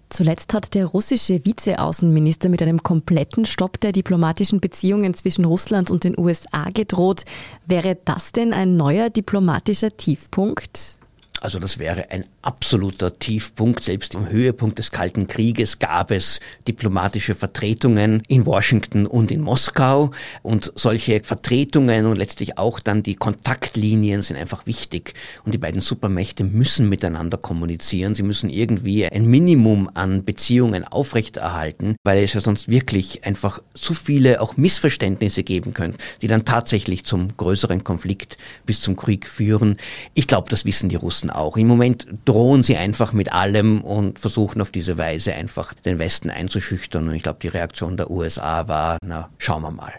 Zuletzt 0.10 0.54
hat 0.54 0.74
der 0.74 0.86
russische 0.86 1.44
Vizeaußenminister 1.44 2.50
mit 2.50 2.62
einem 2.62 2.82
kompletten 2.82 3.46
Stopp 3.46 3.80
der 3.82 3.92
diplomatischen 3.92 4.62
Beziehungen 4.62 5.14
zwischen 5.14 5.46
Russland 5.46 5.92
und 5.92 6.04
den 6.04 6.18
USA 6.18 6.70
gedroht. 6.74 7.26
Wäre 7.66 7.98
das 8.06 8.32
denn 8.32 8.54
ein 8.54 8.78
neuer 8.78 9.10
diplomatischer 9.10 9.96
Tiefpunkt? 9.96 10.97
Also 11.40 11.60
das 11.60 11.78
wäre 11.78 12.10
ein 12.10 12.26
absoluter 12.42 13.20
Tiefpunkt. 13.20 13.84
Selbst 13.84 14.16
im 14.16 14.30
Höhepunkt 14.30 14.80
des 14.80 14.92
Kalten 14.92 15.28
Krieges 15.28 15.80
gab 15.80 16.12
es 16.12 16.40
diplomatische 16.68 17.36
Vertretungen 17.36 18.24
in 18.28 18.46
Washington 18.46 19.06
und 19.06 19.32
in 19.32 19.42
Moskau. 19.42 20.12
Und 20.42 20.72
solche 20.76 21.22
Vertretungen 21.24 22.08
und 22.08 22.18
letztlich 22.18 22.58
auch 22.58 22.80
dann 22.80 23.04
die 23.04 23.16
Kontaktlinien 23.16 24.24
sind 24.24 24.38
einfach 24.38 24.66
wichtig. 24.66 25.14
Und 25.46 25.54
die 25.54 25.60
beiden 25.60 25.82
Supermächte 25.82 26.44
müssen 26.44 26.90
miteinander 26.90 27.38
kommunizieren. 27.38 28.16
Sie 28.16 28.24
müssen 28.24 28.50
irgendwie 28.50 29.06
ein 29.06 29.26
Minimum 29.26 29.92
an 29.94 30.26
Beziehungen 30.26 30.84
aufrechterhalten, 30.86 31.98
weil 32.04 32.24
es 32.24 32.34
ja 32.34 32.42
sonst 32.42 32.68
wirklich 32.68 33.26
einfach 33.26 33.62
zu 33.76 33.94
viele 33.94 34.42
auch 34.42 34.58
Missverständnisse 34.58 35.44
geben 35.44 35.74
könnte, 35.74 36.00
die 36.22 36.28
dann 36.28 36.46
tatsächlich 36.46 37.06
zum 37.06 37.36
größeren 37.38 37.84
Konflikt 37.84 38.38
bis 38.66 38.82
zum 38.82 38.96
Krieg 38.96 39.28
führen. 39.28 39.78
Ich 40.16 40.28
glaube, 40.28 40.50
das 40.50 40.66
wissen 40.66 40.90
die 40.90 40.96
Russen 40.96 41.27
Westen 41.28 41.30
auch. 41.30 41.58
Im 41.58 41.68
Moment 41.68 42.08
drohen 42.26 42.64
sie 42.64 42.78
einfach 42.78 43.14
mit 43.14 43.32
allem 43.32 43.82
und 43.82 44.20
versuchen 44.20 44.62
auf 44.62 44.72
diese 44.72 44.98
Weise 44.98 45.34
einfach 45.34 45.74
den 45.74 46.00
Westen 46.00 46.30
einzuschüchtern. 46.30 47.08
Und 47.08 47.16
ich 47.16 47.24
glaube, 47.24 47.40
die 47.42 47.48
Reaktion 47.48 47.98
der 47.98 48.10
USA 48.10 48.68
war, 48.68 48.98
na, 49.06 49.30
schauen 49.38 49.64
wir 49.64 49.72
mal. 49.72 49.94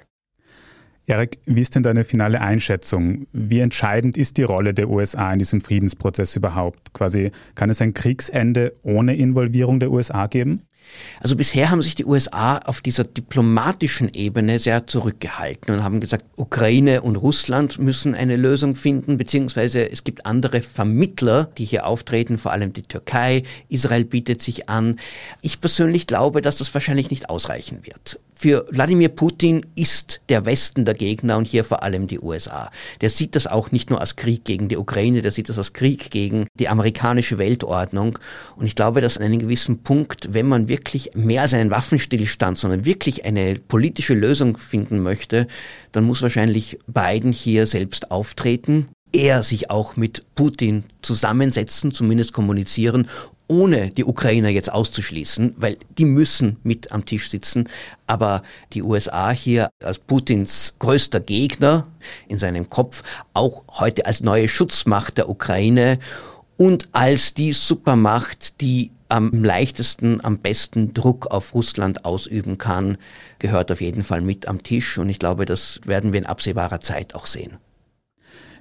Erik, 1.07 1.39
wie 1.47 1.63
ist 1.63 1.75
denn 1.75 1.83
deine 1.83 2.05
finale 2.05 2.41
Einschätzung? 2.41 3.27
Wie 3.33 3.61
entscheidend 3.61 4.19
ist 4.19 4.37
die 4.37 4.43
Rolle 4.43 4.75
der 4.75 4.91
USA 4.91 5.33
in 5.33 5.39
diesem 5.39 5.63
Friedensprozess 5.63 6.37
überhaupt? 6.37 6.93
Quasi, 6.93 7.31
kann 7.55 7.71
es 7.71 7.81
ein 7.81 7.95
Kriegsende 7.95 8.75
ohne 8.83 9.17
Involvierung 9.17 9.81
der 9.81 9.91
USA 9.91 10.27
geben? 10.27 10.68
Also 11.21 11.37
bisher 11.37 11.71
haben 11.71 11.83
sich 11.83 11.95
die 11.95 12.05
USA 12.05 12.59
auf 12.59 12.81
dieser 12.81 13.05
diplomatischen 13.05 14.09
Ebene 14.09 14.59
sehr 14.59 14.87
zurückgehalten 14.87 15.75
und 15.75 15.83
haben 15.83 16.01
gesagt, 16.01 16.25
Ukraine 16.37 17.03
und 17.03 17.17
Russland 17.17 17.79
müssen 17.79 18.15
eine 18.15 18.37
Lösung 18.37 18.75
finden, 18.75 19.17
beziehungsweise 19.17 19.91
es 19.91 20.05
gibt 20.05 20.27
andere 20.27 20.63
Vermittler, 20.63 21.45
die 21.59 21.65
hier 21.65 21.87
auftreten, 21.87 22.39
vor 22.39 22.53
allem 22.53 22.73
die 22.73 22.83
Türkei, 22.83 23.43
Israel 23.69 24.05
bietet 24.05 24.43
sich 24.43 24.69
an. 24.69 24.99
Ich 25.43 25.61
persönlich 25.61 26.07
glaube, 26.07 26.41
dass 26.41 26.59
das 26.59 26.73
wahrscheinlich 26.75 27.11
nicht 27.11 27.31
ausreichen 27.31 27.81
wird. 27.85 28.21
Für 28.41 28.67
Wladimir 28.71 29.09
Putin 29.09 29.67
ist 29.75 30.21
der 30.29 30.47
Westen 30.47 30.85
der 30.85 30.95
Gegner 30.95 31.39
und 31.39 31.49
hier 31.49 31.65
vor 31.65 31.83
allem 31.83 32.07
die 32.07 32.21
USA. 32.21 32.71
Der 33.01 33.11
sieht 33.11 33.35
das 33.35 33.49
auch 33.49 33.73
nicht 33.73 33.91
nur 33.91 34.01
als 34.01 34.15
Krieg 34.15 34.45
gegen 34.45 34.69
die 34.69 34.77
Ukraine, 34.77 35.23
der 35.23 35.33
sieht 35.33 35.49
das 35.49 35.59
als 35.59 35.73
Krieg 35.73 36.13
gegen 36.13 36.47
die 36.55 36.69
amerikanische 36.69 37.39
Weltordnung. 37.39 38.17
Und 38.55 38.67
ich 38.67 38.77
glaube, 38.77 39.01
dass 39.01 39.17
an 39.17 39.25
einem 39.25 39.41
gewissen 39.41 39.83
Punkt, 39.83 40.35
wenn 40.35 40.47
man 40.47 40.69
wirklich 40.69 41.11
mehr 41.17 41.43
als 41.43 41.53
einen 41.53 41.73
Waffenstillstand, 41.73 42.59
sondern 42.59 42.85
wirklich 42.85 43.25
eine 43.25 43.57
politische 43.57 44.15
Lösung 44.15 44.57
finden 44.57 45.01
möchte, 45.01 45.49
dann 45.91 46.05
muss 46.05 46.23
wahrscheinlich 46.23 46.79
Biden 46.87 47.33
hier 47.33 47.67
selbst 47.67 48.13
auftreten 48.13 48.89
er 49.13 49.43
sich 49.43 49.71
auch 49.71 49.97
mit 49.97 50.23
Putin 50.35 50.85
zusammensetzen, 51.01 51.93
zumindest 51.93 52.35
kommunizieren 52.35 53.09
ohne 53.49 53.89
die 53.89 54.05
Ukrainer 54.05 54.51
jetzt 54.51 54.71
auszuschließen, 54.71 55.55
weil 55.57 55.79
die 55.99 56.05
müssen 56.05 56.59
mit 56.63 56.93
am 56.93 57.05
Tisch 57.05 57.31
sitzen. 57.31 57.69
Aber 58.07 58.43
die 58.73 58.83
USA 58.83 59.31
hier 59.31 59.71
als 59.83 59.99
Putins 59.99 60.75
größter 60.79 61.21
Gegner 61.21 61.89
in 62.29 62.39
seinem 62.39 62.71
Kopf, 62.71 63.03
auch 63.33 63.65
heute 63.79 64.07
als 64.07 64.21
neue 64.21 64.49
Schutzmacht 64.49 65.19
der 65.19 65.29
Ukraine 65.29 65.99
und 66.57 66.89
als 66.93 67.35
die 67.35 67.53
Supermacht, 67.53 68.61
die 68.61 68.91
am 69.09 69.43
leichtesten, 69.43 70.23
am 70.23 70.39
besten 70.39 70.93
Druck 70.93 71.29
auf 71.29 71.55
Russland 71.55 72.05
ausüben 72.05 72.59
kann, 72.59 72.99
gehört 73.39 73.73
auf 73.73 73.81
jeden 73.81 74.05
Fall 74.05 74.21
mit 74.21 74.47
am 74.47 74.63
Tisch. 74.63 74.99
Und 74.99 75.09
ich 75.09 75.19
glaube, 75.19 75.47
das 75.47 75.81
werden 75.85 76.13
wir 76.13 76.19
in 76.19 76.27
absehbarer 76.27 76.81
Zeit 76.81 77.15
auch 77.15 77.27
sehen. 77.27 77.59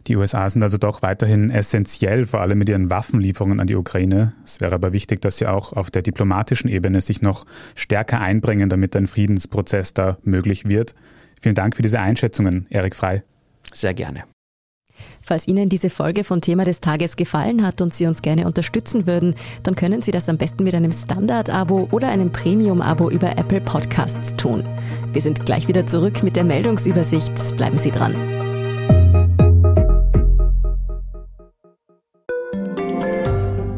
Die 0.08 0.16
USA 0.16 0.50
sind 0.50 0.64
also 0.64 0.78
doch 0.78 1.02
weiterhin 1.02 1.50
essentiell, 1.50 2.26
vor 2.26 2.40
allem 2.40 2.58
mit 2.58 2.70
ihren 2.70 2.90
Waffenlieferungen 2.90 3.60
an 3.60 3.68
die 3.68 3.76
Ukraine. 3.76 4.34
Es 4.46 4.62
wäre 4.62 4.74
aber 4.74 4.94
wichtig, 4.94 5.22
dass 5.22 5.38
sie 5.38 5.48
auch 5.48 5.74
auf 5.74 5.92
der 5.92 6.02
diplomatischen 6.02 6.70
Ebene 6.70 7.02
sich 7.02 7.22
noch 7.22 7.46
stärker 7.76 8.22
einbringen, 8.22 8.70
damit 8.70 8.96
ein 8.96 9.08
Friedensprozess 9.08 9.94
da 9.94 10.18
möglich 10.24 10.68
wird. 10.68 10.96
Vielen 11.42 11.56
Dank 11.56 11.76
für 11.76 11.82
diese 11.82 12.00
Einschätzungen, 12.00 12.68
Erik 12.70 12.96
Frei. 12.96 13.24
Sehr 13.74 13.94
gerne. 13.94 14.24
Falls 15.22 15.48
Ihnen 15.48 15.70
diese 15.70 15.90
Folge 15.90 16.24
von 16.24 16.42
Thema 16.42 16.64
des 16.64 16.80
Tages 16.80 17.18
gefallen 17.18 17.64
hat 17.64 17.82
und 17.82 17.94
Sie 17.94 18.08
uns 18.08 18.22
gerne 18.22 18.46
unterstützen 18.46 19.06
würden, 19.06 19.36
dann 19.62 19.76
können 19.76 20.02
Sie 20.02 20.12
das 20.12 20.30
am 20.30 20.38
besten 20.38 20.64
mit 20.64 20.74
einem 20.74 20.92
Standard-Abo 20.92 21.90
oder 21.92 22.08
einem 22.08 22.32
Premium-Abo 22.32 23.12
über 23.12 23.38
Apple 23.38 23.62
Podcasts 23.62 24.36
tun. 24.38 24.64
Wir 25.12 25.22
sind 25.22 25.46
gleich 25.46 25.68
wieder 25.68 25.86
zurück 25.86 26.24
mit 26.24 26.36
der 26.36 26.46
Meldungsübersicht. 26.46 27.58
Bleiben 27.58 27.78
Sie 27.78 27.92
dran. 27.92 28.47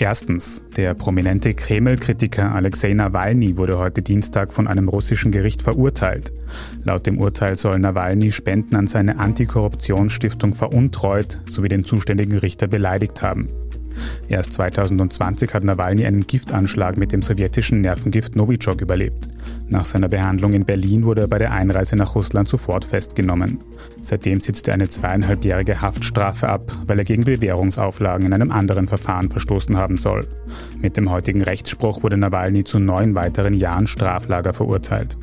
Erstens, 0.00 0.62
der 0.76 0.94
prominente 0.94 1.54
Kreml-Kritiker 1.54 2.54
Alexei 2.54 2.94
Nawalny 2.94 3.56
wurde 3.56 3.78
heute 3.78 4.00
Dienstag 4.00 4.52
von 4.52 4.68
einem 4.68 4.88
russischen 4.88 5.32
Gericht 5.32 5.60
verurteilt. 5.60 6.32
Laut 6.84 7.04
dem 7.08 7.18
Urteil 7.18 7.56
soll 7.56 7.80
Nawalny 7.80 8.30
Spenden 8.30 8.76
an 8.76 8.86
seine 8.86 9.18
Antikorruptionsstiftung 9.18 10.54
veruntreut 10.54 11.40
sowie 11.46 11.68
den 11.68 11.84
zuständigen 11.84 12.38
Richter 12.38 12.68
beleidigt 12.68 13.22
haben. 13.22 13.48
Erst 14.28 14.52
2020 14.54 15.54
hat 15.54 15.64
Nawalny 15.64 16.04
einen 16.04 16.26
Giftanschlag 16.26 16.96
mit 16.96 17.12
dem 17.12 17.22
sowjetischen 17.22 17.80
Nervengift 17.80 18.36
Novichok 18.36 18.80
überlebt. 18.80 19.28
Nach 19.68 19.86
seiner 19.86 20.08
Behandlung 20.08 20.52
in 20.52 20.64
Berlin 20.64 21.04
wurde 21.04 21.22
er 21.22 21.28
bei 21.28 21.38
der 21.38 21.52
Einreise 21.52 21.96
nach 21.96 22.14
Russland 22.14 22.48
sofort 22.48 22.84
festgenommen. 22.84 23.58
Seitdem 24.00 24.40
sitzt 24.40 24.68
er 24.68 24.74
eine 24.74 24.88
zweieinhalbjährige 24.88 25.80
Haftstrafe 25.80 26.48
ab, 26.48 26.72
weil 26.86 26.98
er 26.98 27.04
gegen 27.04 27.24
Bewährungsauflagen 27.24 28.26
in 28.26 28.32
einem 28.32 28.50
anderen 28.50 28.88
Verfahren 28.88 29.30
verstoßen 29.30 29.76
haben 29.76 29.96
soll. 29.96 30.28
Mit 30.80 30.96
dem 30.96 31.10
heutigen 31.10 31.42
Rechtsspruch 31.42 32.02
wurde 32.02 32.16
Nawalny 32.16 32.64
zu 32.64 32.78
neun 32.78 33.14
weiteren 33.14 33.54
Jahren 33.54 33.86
Straflager 33.86 34.52
verurteilt. 34.52 35.16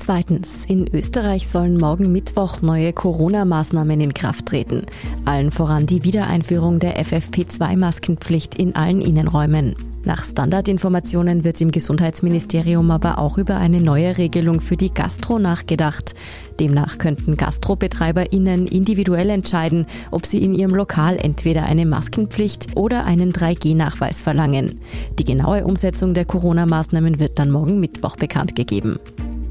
Zweitens, 0.00 0.64
in 0.64 0.88
Österreich 0.94 1.46
sollen 1.46 1.76
morgen 1.76 2.10
Mittwoch 2.10 2.62
neue 2.62 2.94
Corona-Maßnahmen 2.94 4.00
in 4.00 4.14
Kraft 4.14 4.46
treten. 4.46 4.86
Allen 5.26 5.50
voran 5.50 5.84
die 5.84 6.04
Wiedereinführung 6.04 6.78
der 6.78 6.96
FFP2-Maskenpflicht 7.04 8.54
in 8.54 8.74
allen 8.74 9.02
Innenräumen. 9.02 9.76
Nach 10.02 10.24
Standardinformationen 10.24 11.44
wird 11.44 11.60
im 11.60 11.70
Gesundheitsministerium 11.70 12.90
aber 12.90 13.18
auch 13.18 13.36
über 13.36 13.58
eine 13.58 13.82
neue 13.82 14.16
Regelung 14.16 14.62
für 14.62 14.78
die 14.78 14.92
Gastro 14.92 15.38
nachgedacht. 15.38 16.14
Demnach 16.58 16.96
könnten 16.96 17.36
GastrobetreiberInnen 17.36 18.68
individuell 18.68 19.28
entscheiden, 19.28 19.84
ob 20.10 20.24
sie 20.24 20.42
in 20.42 20.54
ihrem 20.54 20.74
Lokal 20.74 21.18
entweder 21.18 21.64
eine 21.64 21.84
Maskenpflicht 21.84 22.74
oder 22.74 23.04
einen 23.04 23.34
3G-Nachweis 23.34 24.22
verlangen. 24.22 24.80
Die 25.18 25.24
genaue 25.24 25.66
Umsetzung 25.66 26.14
der 26.14 26.24
Corona-Maßnahmen 26.24 27.20
wird 27.20 27.38
dann 27.38 27.50
morgen 27.50 27.80
Mittwoch 27.80 28.16
bekannt 28.16 28.56
gegeben. 28.56 28.98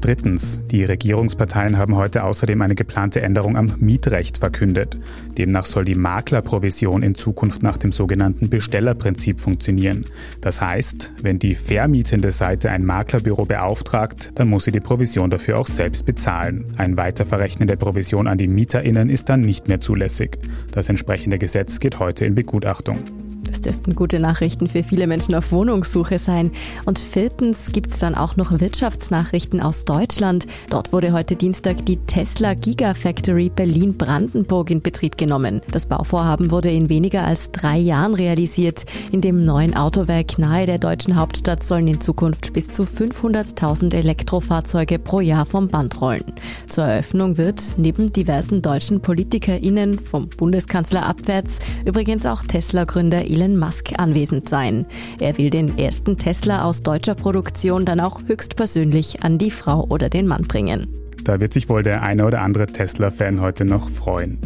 Drittens, 0.00 0.62
die 0.66 0.84
Regierungsparteien 0.84 1.76
haben 1.76 1.94
heute 1.94 2.24
außerdem 2.24 2.62
eine 2.62 2.74
geplante 2.74 3.20
Änderung 3.20 3.56
am 3.58 3.74
Mietrecht 3.80 4.38
verkündet. 4.38 4.98
Demnach 5.36 5.66
soll 5.66 5.84
die 5.84 5.94
Maklerprovision 5.94 7.02
in 7.02 7.14
Zukunft 7.14 7.62
nach 7.62 7.76
dem 7.76 7.92
sogenannten 7.92 8.48
Bestellerprinzip 8.48 9.40
funktionieren. 9.40 10.06
Das 10.40 10.62
heißt, 10.62 11.12
wenn 11.20 11.38
die 11.38 11.54
vermietende 11.54 12.30
Seite 12.30 12.70
ein 12.70 12.86
Maklerbüro 12.86 13.44
beauftragt, 13.44 14.32
dann 14.36 14.48
muss 14.48 14.64
sie 14.64 14.72
die 14.72 14.80
Provision 14.80 15.28
dafür 15.28 15.58
auch 15.58 15.68
selbst 15.68 16.06
bezahlen. 16.06 16.64
Ein 16.78 16.96
Weiterverrechnen 16.96 17.68
der 17.68 17.76
Provision 17.76 18.26
an 18.26 18.38
die 18.38 18.48
MieterInnen 18.48 19.10
ist 19.10 19.28
dann 19.28 19.42
nicht 19.42 19.68
mehr 19.68 19.82
zulässig. 19.82 20.38
Das 20.72 20.88
entsprechende 20.88 21.38
Gesetz 21.38 21.78
geht 21.78 21.98
heute 21.98 22.24
in 22.24 22.34
Begutachtung. 22.34 23.29
Dürften 23.60 23.94
gute 23.94 24.20
Nachrichten 24.20 24.68
für 24.68 24.82
viele 24.82 25.06
Menschen 25.06 25.34
auf 25.34 25.52
Wohnungssuche 25.52 26.18
sein. 26.18 26.50
Und 26.84 26.98
viertens 26.98 27.72
gibt 27.72 27.90
es 27.90 27.98
dann 27.98 28.14
auch 28.14 28.36
noch 28.36 28.60
Wirtschaftsnachrichten 28.60 29.60
aus 29.60 29.84
Deutschland. 29.84 30.46
Dort 30.68 30.92
wurde 30.92 31.12
heute 31.12 31.36
Dienstag 31.36 31.84
die 31.86 31.96
Tesla 31.96 32.54
Gigafactory 32.54 33.50
Berlin-Brandenburg 33.50 34.70
in 34.70 34.82
Betrieb 34.82 35.18
genommen. 35.18 35.60
Das 35.70 35.86
Bauvorhaben 35.86 36.50
wurde 36.50 36.70
in 36.70 36.88
weniger 36.88 37.24
als 37.24 37.50
drei 37.52 37.78
Jahren 37.78 38.14
realisiert. 38.14 38.84
In 39.12 39.20
dem 39.20 39.44
neuen 39.44 39.76
Autowerk 39.76 40.38
nahe 40.38 40.66
der 40.66 40.78
deutschen 40.78 41.16
Hauptstadt 41.16 41.64
sollen 41.64 41.88
in 41.88 42.00
Zukunft 42.00 42.52
bis 42.52 42.68
zu 42.68 42.84
500.000 42.84 43.94
Elektrofahrzeuge 43.94 44.98
pro 44.98 45.20
Jahr 45.20 45.46
vom 45.46 45.68
Band 45.68 46.00
rollen. 46.00 46.24
Zur 46.68 46.84
Eröffnung 46.84 47.36
wird 47.36 47.60
neben 47.76 48.12
diversen 48.12 48.62
deutschen 48.62 49.00
PolitikerInnen 49.00 49.98
vom 49.98 50.28
Bundeskanzler 50.28 51.06
abwärts 51.06 51.58
übrigens 51.84 52.26
auch 52.26 52.42
Tesla-Gründer 52.42 53.24
Elon 53.24 53.49
Elon 53.50 53.58
Musk 53.58 53.92
anwesend 53.98 54.48
sein. 54.48 54.86
Er 55.18 55.36
will 55.38 55.50
den 55.50 55.76
ersten 55.78 56.16
Tesla 56.18 56.64
aus 56.64 56.82
deutscher 56.82 57.14
Produktion 57.14 57.84
dann 57.84 58.00
auch 58.00 58.22
höchstpersönlich 58.26 59.22
an 59.22 59.38
die 59.38 59.50
Frau 59.50 59.86
oder 59.88 60.08
den 60.08 60.26
Mann 60.26 60.42
bringen. 60.42 60.86
Da 61.24 61.40
wird 61.40 61.52
sich 61.52 61.68
wohl 61.68 61.82
der 61.82 62.02
eine 62.02 62.24
oder 62.24 62.40
andere 62.40 62.66
Tesla-Fan 62.66 63.40
heute 63.40 63.64
noch 63.64 63.90
freuen. 63.90 64.38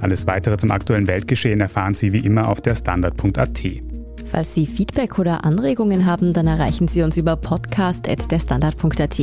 Alles 0.00 0.26
weitere 0.26 0.56
zum 0.56 0.70
aktuellen 0.70 1.08
Weltgeschehen 1.08 1.60
erfahren 1.60 1.94
Sie 1.94 2.12
wie 2.12 2.18
immer 2.18 2.48
auf 2.48 2.60
der 2.60 2.74
Standard.at. 2.74 3.89
Falls 4.30 4.54
Sie 4.54 4.66
Feedback 4.66 5.18
oder 5.18 5.44
Anregungen 5.44 6.06
haben, 6.06 6.32
dann 6.32 6.46
erreichen 6.46 6.86
Sie 6.86 7.02
uns 7.02 7.16
über 7.16 7.34
podcast.derstandard.at. 7.34 9.20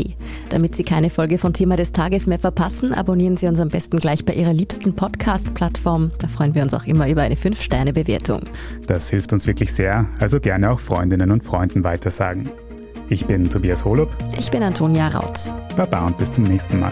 Damit 0.49 0.75
Sie 0.75 0.83
keine 0.83 1.09
Folge 1.09 1.37
von 1.37 1.53
Thema 1.53 1.77
des 1.77 1.93
Tages 1.93 2.27
mehr 2.27 2.39
verpassen, 2.39 2.93
abonnieren 2.93 3.37
Sie 3.37 3.47
uns 3.47 3.61
am 3.61 3.69
besten 3.69 3.99
gleich 3.99 4.25
bei 4.25 4.33
Ihrer 4.33 4.51
liebsten 4.51 4.93
Podcast-Plattform. 4.93 6.11
Da 6.19 6.27
freuen 6.27 6.55
wir 6.55 6.61
uns 6.61 6.73
auch 6.73 6.85
immer 6.85 7.07
über 7.09 7.21
eine 7.21 7.35
5-Sterne-Bewertung. 7.35 8.41
Das 8.85 9.09
hilft 9.09 9.31
uns 9.31 9.47
wirklich 9.47 9.73
sehr, 9.73 10.09
also 10.19 10.41
gerne 10.41 10.71
auch 10.71 10.79
Freundinnen 10.79 11.31
und 11.31 11.43
Freunden 11.45 11.85
weitersagen. 11.85 12.51
Ich 13.07 13.25
bin 13.25 13.49
Tobias 13.49 13.85
Holub. 13.85 14.09
Ich 14.37 14.51
bin 14.51 14.61
Antonia 14.61 15.07
Raut. 15.07 15.55
Baba 15.77 16.05
und 16.05 16.17
bis 16.17 16.33
zum 16.33 16.43
nächsten 16.43 16.81
Mal. 16.81 16.91